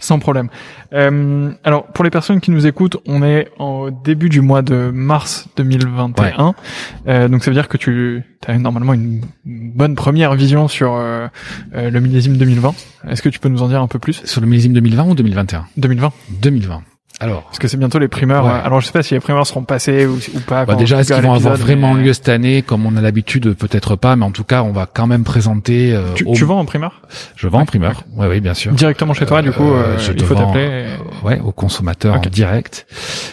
[0.00, 0.48] sans problème.
[0.92, 4.90] Euh, alors pour les personnes qui nous écoutent, on est au début du mois de
[4.92, 6.52] mars 2021, ouais.
[7.08, 11.28] euh, donc ça veut dire que tu as normalement une bonne première vision sur euh,
[11.74, 12.74] le millésime 2020.
[13.08, 14.22] Est-ce que tu peux nous en dire un peu plus?
[14.24, 16.12] Sur le millésime 2020 ou 2021 2020.
[16.40, 16.82] 2020.
[17.22, 18.44] Alors, parce que c'est bientôt les primeurs.
[18.44, 18.50] Ouais.
[18.64, 20.64] Alors je sais pas si les primeurs seront passés ou, ou pas.
[20.64, 22.02] Bah déjà, est-ce qu'ils vont avoir vraiment mais...
[22.02, 23.54] lieu cette année comme on a l'habitude?
[23.54, 25.94] Peut-être pas, mais en tout cas, on va quand même présenter.
[25.94, 26.34] Euh, tu, au...
[26.34, 27.00] tu vends en primeur?
[27.36, 28.02] Je vends en primeur.
[28.16, 28.72] Oui, oui, bien sûr.
[28.72, 30.64] Directement chez toi, du coup, euh, il faut t'appeler.
[30.64, 31.24] Et...
[31.24, 32.26] Ouais, aux consommateurs okay.
[32.26, 32.86] en direct,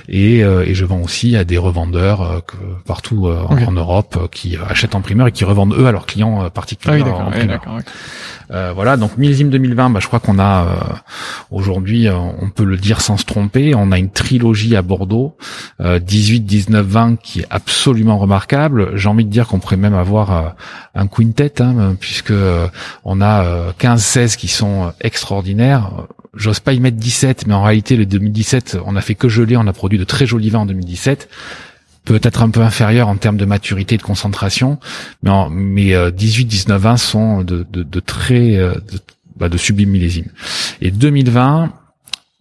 [0.08, 3.66] et, euh, et je vends aussi à des revendeurs euh, que, partout okay.
[3.66, 7.10] en Europe qui achètent en primeur et qui revendent eux à leurs clients particuliers ah
[7.10, 7.62] oui, en primeur.
[8.52, 10.96] Euh, voilà, donc millésime 2020, bah, je crois qu'on a euh,
[11.52, 15.38] aujourd'hui, euh, on peut le dire sans se tromper, on a une trilogie à Bordeaux,
[15.80, 18.92] 18, 19, 20 qui est absolument remarquable.
[18.96, 20.56] J'ai envie de dire qu'on pourrait même avoir
[20.96, 22.34] un quintet, hein, puisque
[23.06, 25.92] on a 15, 16 qui sont extraordinaires.
[26.36, 29.58] J'ose pas y mettre 17, mais en réalité, le 2017, on a fait que geler,
[29.58, 31.30] on a produit de très jolis vins en 2017
[32.06, 34.80] peut-être un peu inférieur en termes de maturité et de concentration,
[35.24, 37.64] mais, en, mais 18, 19, 20 sont de,
[38.00, 38.82] très de,
[39.40, 40.32] bah, de sublimes millésimes.
[40.82, 41.72] Et 2020,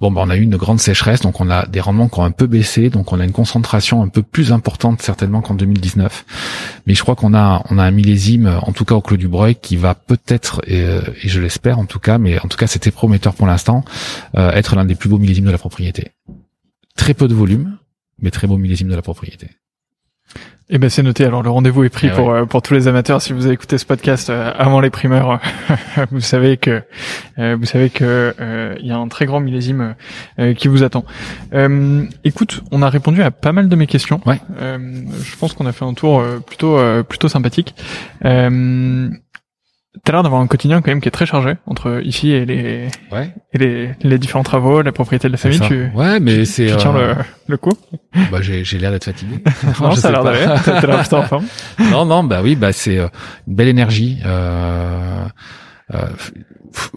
[0.01, 2.25] bon, bah, on a eu une grande sécheresse, donc on a des rendements qui ont
[2.25, 6.25] un peu baissé, donc on a une concentration un peu plus importante certainement qu'en 2019.
[6.87, 9.29] Mais je crois qu'on a on a un millésime, en tout cas au Clos du
[9.29, 12.67] Breuil, qui va peut-être, et, et je l'espère en tout cas, mais en tout cas
[12.67, 13.85] c'était prometteur pour l'instant,
[14.37, 16.13] euh, être l'un des plus beaux millésimes de la propriété.
[16.97, 17.79] Très peu de volume,
[18.21, 19.49] mais très beau millésime de la propriété.
[20.71, 21.25] Eh ben c'est noté.
[21.25, 22.41] Alors le rendez-vous est pris Eh pour ouais.
[22.41, 23.23] euh, pour tous les amateurs.
[23.23, 25.41] Si vous avez écouté ce podcast euh, avant les primeurs,
[26.11, 26.83] vous savez que
[27.39, 29.95] euh, vous savez que euh, il y a un très grand millésime
[30.39, 31.07] euh, qui vous attend.
[31.55, 34.21] Euh, écoute, on a répondu à pas mal de mes questions.
[34.27, 34.41] Ouais.
[34.61, 34.77] Euh,
[35.23, 37.75] je pense qu'on a fait un tour euh, plutôt euh, plutôt sympathique.
[40.05, 42.89] T'as l'air d'avoir un quotidien quand même qui est très chargé entre ici et les
[43.11, 43.35] Ouais.
[43.53, 45.61] et les, les différents travaux, la propriété de la famille.
[45.61, 46.67] Tu, Ouais, mais c'est.
[46.67, 47.73] tu tiens euh, le, le coup
[48.31, 49.43] Bah j'ai j'ai l'air d'être fatigué.
[49.81, 50.47] Non, je ça a l'air d'aller.
[50.65, 51.47] T'as l'air en forme.
[51.91, 53.09] non, non, bah oui, bah c'est euh,
[53.47, 54.19] une belle énergie.
[54.27, 55.25] Euh,
[55.95, 56.07] euh,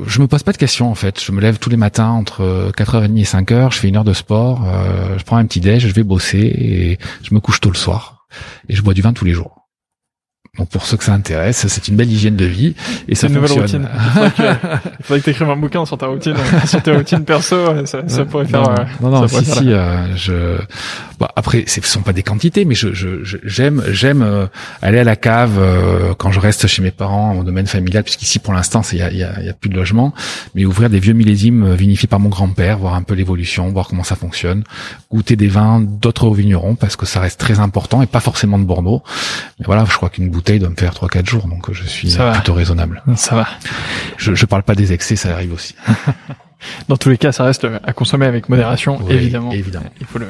[0.05, 1.23] je me pose pas de questions en fait.
[1.23, 4.13] Je me lève tous les matins entre 4h30 et 5h, je fais une heure de
[4.13, 7.69] sport, euh, je prends un petit déj, je vais bosser et je me couche tôt
[7.69, 8.27] le soir.
[8.69, 9.60] Et je bois du vin tous les jours.
[10.57, 12.75] Donc pour ceux que ça intéresse, c'est une belle hygiène de vie
[13.07, 13.85] et ça C'est une nouvelle fonctionne.
[13.85, 14.01] routine.
[14.03, 16.35] Il faudrait que, que t'écrives un bouquin sur ta routine,
[16.67, 17.85] sur tes routines perso.
[17.85, 18.63] Ça, ça pourrait faire.
[18.99, 20.57] non, non, non, si, si, euh, je,
[21.17, 24.45] bon, après, ce sont pas des quantités, mais je, je, j'aime, j'aime euh,
[24.81, 28.39] aller à la cave euh, quand je reste chez mes parents au domaine familial, puisqu'ici
[28.39, 30.13] pour l'instant, il y a, y, a, y a plus de logement,
[30.53, 33.87] mais ouvrir des vieux millésimes euh, vinifiés par mon grand-père, voir un peu l'évolution, voir
[33.87, 34.65] comment ça fonctionne,
[35.09, 38.65] goûter des vins d'autres vignerons, parce que ça reste très important et pas forcément de
[38.65, 39.01] Bordeaux.
[39.57, 42.11] Mais voilà, je crois qu'une bouteille doit me faire trois quatre jours, donc je suis
[42.11, 42.31] Ça euh, va.
[42.33, 43.03] plutôt raisonnable.
[43.15, 43.47] Ça va.
[44.17, 45.75] Je, je parle pas des excès, ça arrive aussi.
[46.87, 49.51] Dans tous les cas, ça reste à consommer avec modération, Oui, évidemment.
[49.51, 49.89] évidemment.
[49.99, 50.27] Il faut le,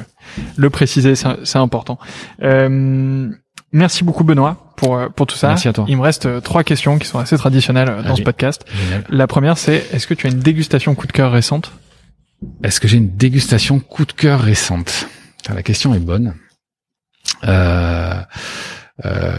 [0.56, 2.00] le préciser, c'est important.
[2.42, 3.30] Euh,
[3.74, 5.50] merci beaucoup Benoît pour euh, pour tout ça.
[5.50, 5.84] Merci à toi.
[5.90, 8.16] Il me reste euh, trois questions qui sont assez traditionnelles euh, dans Allez.
[8.18, 8.64] ce podcast.
[8.74, 9.04] Génial.
[9.10, 11.74] La première, c'est est-ce que tu as une dégustation coup de cœur récente?
[12.64, 15.08] Est-ce que j'ai une dégustation coup de cœur récente?
[15.50, 16.34] Ah, La question est bonne.
[17.46, 18.14] Euh,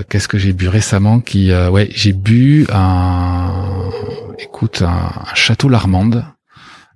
[0.08, 3.90] Qu'est-ce que j'ai bu récemment Qui, ouais, j'ai bu un,
[4.38, 6.24] écoute, un, château Larmande.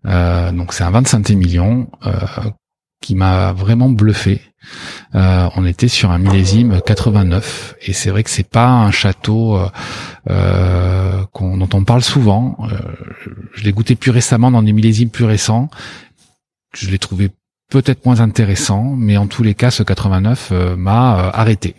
[0.05, 1.89] donc c'est un 25 millions
[3.01, 4.41] qui m'a vraiment bluffé.
[5.15, 9.57] Euh, on était sur un millésime 89 et c'est vrai que c'est pas un château
[9.57, 9.69] euh,
[10.31, 12.57] euh dont on parle souvent.
[12.63, 12.79] Euh,
[13.55, 15.69] je l'ai goûté plus récemment dans des millésimes plus récents.
[16.75, 17.31] Je l'ai trouvé
[17.71, 21.75] peut-être moins intéressant, mais en tous les cas, ce 89 m'a arrêté.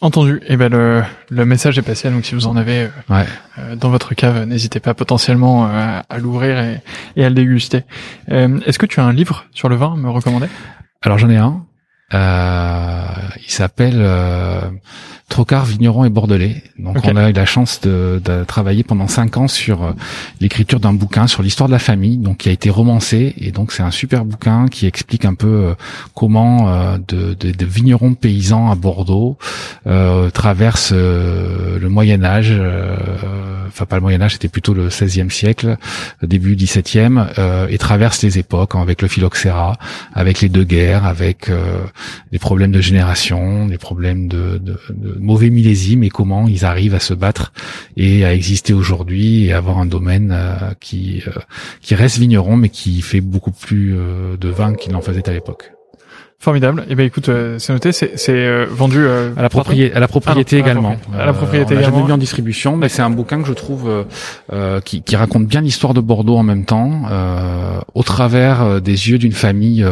[0.00, 0.36] Entendu.
[0.42, 2.08] Et eh ben le, le message est passé.
[2.10, 6.80] Donc si vous en avez euh, dans votre cave, n'hésitez pas potentiellement à l'ouvrir et,
[7.16, 7.82] et, à le déguster.
[8.28, 10.46] Est-ce que tu as un livre sur le vin à me recommander?
[11.02, 11.64] Alors j'en ai un.
[12.14, 13.04] Euh,
[13.36, 14.62] il s'appelle euh,
[15.28, 16.62] Trocard, Vigneron et Bordelais.
[16.78, 19.92] Donc on a eu la chance de, de travailler pendant cinq ans sur euh,
[20.40, 23.72] l'écriture d'un bouquin sur l'histoire de la famille, donc qui a été romancé et donc
[23.72, 25.74] c'est un super bouquin qui explique un peu euh,
[26.14, 29.36] comment euh, de, de, de, vignerons paysans à Bordeaux
[29.86, 32.52] euh, traversent le Moyen Âge,
[33.68, 35.76] enfin pas le Moyen Âge, c'était plutôt le XVIe siècle,
[36.22, 37.20] début XVIIe,
[37.68, 39.76] et traversent les époques hein, avec le phylloxéra,
[40.14, 41.50] avec les deux guerres, avec
[42.32, 46.94] les problèmes de génération, les problèmes de, de, de mauvais millésimes et comment ils arrivent
[46.94, 47.52] à se battre
[47.96, 51.32] et à exister aujourd'hui et avoir un domaine euh, qui euh,
[51.80, 55.32] qui reste vigneron mais qui fait beaucoup plus euh, de vin qu'il n'en faisait à
[55.32, 55.72] l'époque.
[56.40, 56.84] Formidable.
[56.88, 60.06] Eh ben écoute, euh, c'est noté, c'est euh, vendu euh, à la propriété, à la
[60.06, 60.94] propriété également.
[61.12, 61.96] À la propriété on également.
[61.96, 64.06] jamais mis en distribution, mais c'est un bouquin que je trouve
[64.84, 67.02] qui, qui, raconte bien l'histoire de Bordeaux en même temps,
[67.92, 69.84] au travers des yeux d'une famille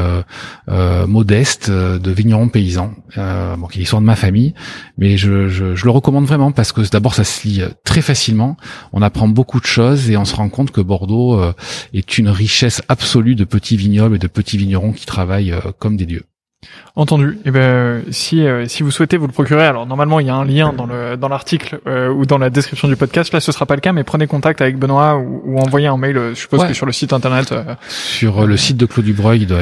[1.09, 2.93] modeste de vignerons paysans.
[3.17, 4.55] bon, qui est l'histoire de ma famille,
[4.99, 8.57] mais je, je, je, le recommande vraiment parce que d'abord ça se lit très facilement,
[8.93, 11.41] on apprend beaucoup de choses et on se rend compte que Bordeaux
[11.93, 16.07] est une richesse absolue de petits vignobles et de petits vignerons qui travaillent comme des
[16.07, 16.23] dieux.
[16.99, 17.39] Entendu.
[17.45, 20.31] Et eh ben si euh, si vous souhaitez vous le procurer, alors normalement il y
[20.31, 23.35] a un lien dans le dans l'article euh, ou dans la description du podcast.
[23.35, 26.17] Là, ce sera pas le cas, mais prenez contact avec Benoît ou, envoyez un mail.
[26.17, 27.53] Euh, je suppose que sur le site internet.
[27.83, 29.61] sur le site de Claude Dubreuil, il doit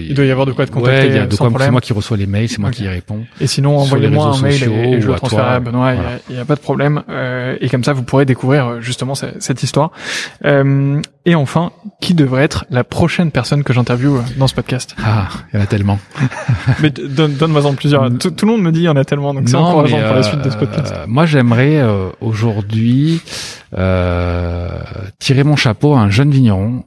[0.00, 1.20] il doit y avoir de quoi te contacter.
[1.20, 1.50] Ouais, de quoi.
[1.60, 3.20] C'est moi qui reçois les mails, c'est moi qui y réponds.
[3.40, 5.92] Et sinon envoyez-moi un mail et, je le transfère à Benoît.
[6.28, 7.04] Il y, a, pas de problème.
[7.60, 9.92] et comme ça, vous pourrez découvrir justement cette, cette histoire.
[11.26, 11.72] Et enfin,
[12.02, 14.94] qui devrait être la prochaine personne que j'interviewe dans ce podcast?
[15.02, 15.98] Ah, il y en a tellement.
[16.82, 18.10] mais donne, donne-moi en plusieurs.
[18.18, 20.22] Tout, le monde me dit il y en a tellement, donc c'est encourageant pour la
[20.22, 20.92] suite de ce podcast.
[20.94, 23.22] Euh, moi, j'aimerais euh, aujourd'hui
[23.76, 24.68] euh,
[25.18, 26.84] tirer mon chapeau à un jeune vigneron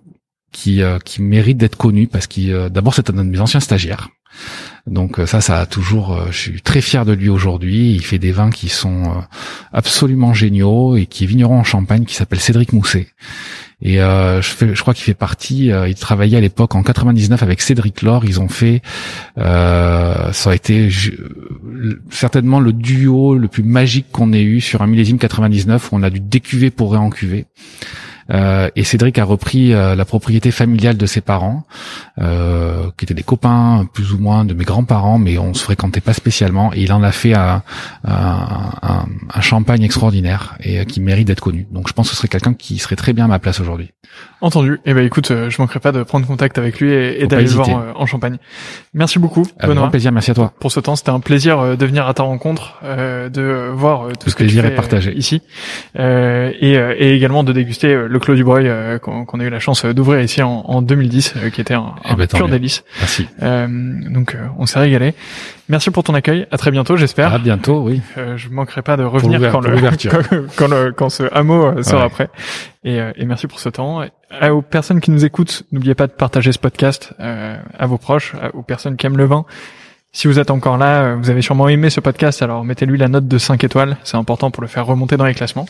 [0.51, 4.09] qui qui mérite d'être connu parce qu'il d'abord c'est un de mes anciens stagiaires.
[4.87, 6.19] Donc ça, ça a toujours.
[6.31, 7.91] je suis très fier de lui aujourd'hui.
[7.91, 9.23] Il fait des vins qui sont
[9.73, 13.07] absolument géniaux et qui est vigneron en Champagne, qui s'appelle Cédric Mousset
[13.79, 15.71] et euh, je, crois qu'il fait partie.
[15.71, 18.25] Euh, il travaillait à l'époque en 99 avec Cédric Laure.
[18.25, 18.81] Ils ont fait,
[19.37, 20.89] euh, ça a été
[22.09, 26.03] certainement le duo le plus magique qu'on ait eu sur un millésime 99 où on
[26.03, 27.45] a dû décuver pour réencuver.
[28.31, 31.65] Euh, et Cédric a repris euh, la propriété familiale de ses parents,
[32.19, 36.01] euh, qui étaient des copains plus ou moins de mes grands-parents, mais on se fréquentait
[36.01, 36.73] pas spécialement.
[36.73, 37.63] Et il en a fait un,
[38.05, 41.67] un, un champagne extraordinaire et qui mérite d'être connu.
[41.71, 43.91] Donc je pense que ce serait quelqu'un qui serait très bien à ma place aujourd'hui.
[44.41, 44.79] Entendu.
[44.85, 47.93] Eh ben écoute, je manquerai pas de prendre contact avec lui et, d'aller le voir
[47.95, 48.37] en Champagne.
[48.93, 50.53] Merci beaucoup, Avec grand plaisir, merci à toi.
[50.59, 54.35] Pour ce temps, c'était un plaisir de venir à ta rencontre, de voir tout ce
[54.35, 55.41] que tu fais ici,
[55.97, 59.59] et, et, également de déguster le le Clos du Breuil euh, qu'on a eu la
[59.59, 62.83] chance d'ouvrir ici en, en 2010, euh, qui était un, eh ben, pur délice.
[62.99, 63.27] Merci.
[63.43, 63.67] Euh,
[64.09, 65.13] donc on s'est régalé.
[65.69, 66.47] Merci pour ton accueil.
[66.51, 67.33] À très bientôt, j'espère.
[67.33, 68.01] À bientôt, oui.
[68.17, 69.77] Euh, je manquerai pas de revenir quand le,
[70.55, 72.29] quand, le, quand ce hameau sera prêt.
[72.83, 74.01] Et, et, merci pour ce temps.
[74.03, 78.33] Et aux personnes qui nous écoutent, n'oubliez pas de partager ce podcast à vos proches,
[78.53, 79.45] aux personnes qui aiment le vin.
[80.13, 83.07] Si vous êtes encore là, euh, vous avez sûrement aimé ce podcast, alors mettez-lui la
[83.07, 85.65] note de 5 étoiles, c'est important pour le faire remonter dans les classements.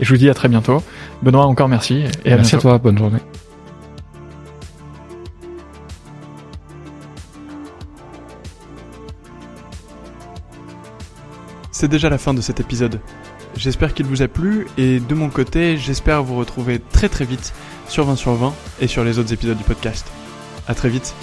[0.00, 0.82] Et je vous dis à très bientôt.
[1.22, 2.04] Benoît, encore merci.
[2.24, 3.20] Et à merci à toi, bonne journée.
[11.70, 13.00] C'est déjà la fin de cet épisode.
[13.56, 17.52] J'espère qu'il vous a plu et de mon côté, j'espère vous retrouver très très vite
[17.88, 20.06] sur 20 sur 20 et sur les autres épisodes du podcast.
[20.66, 21.14] À très vite.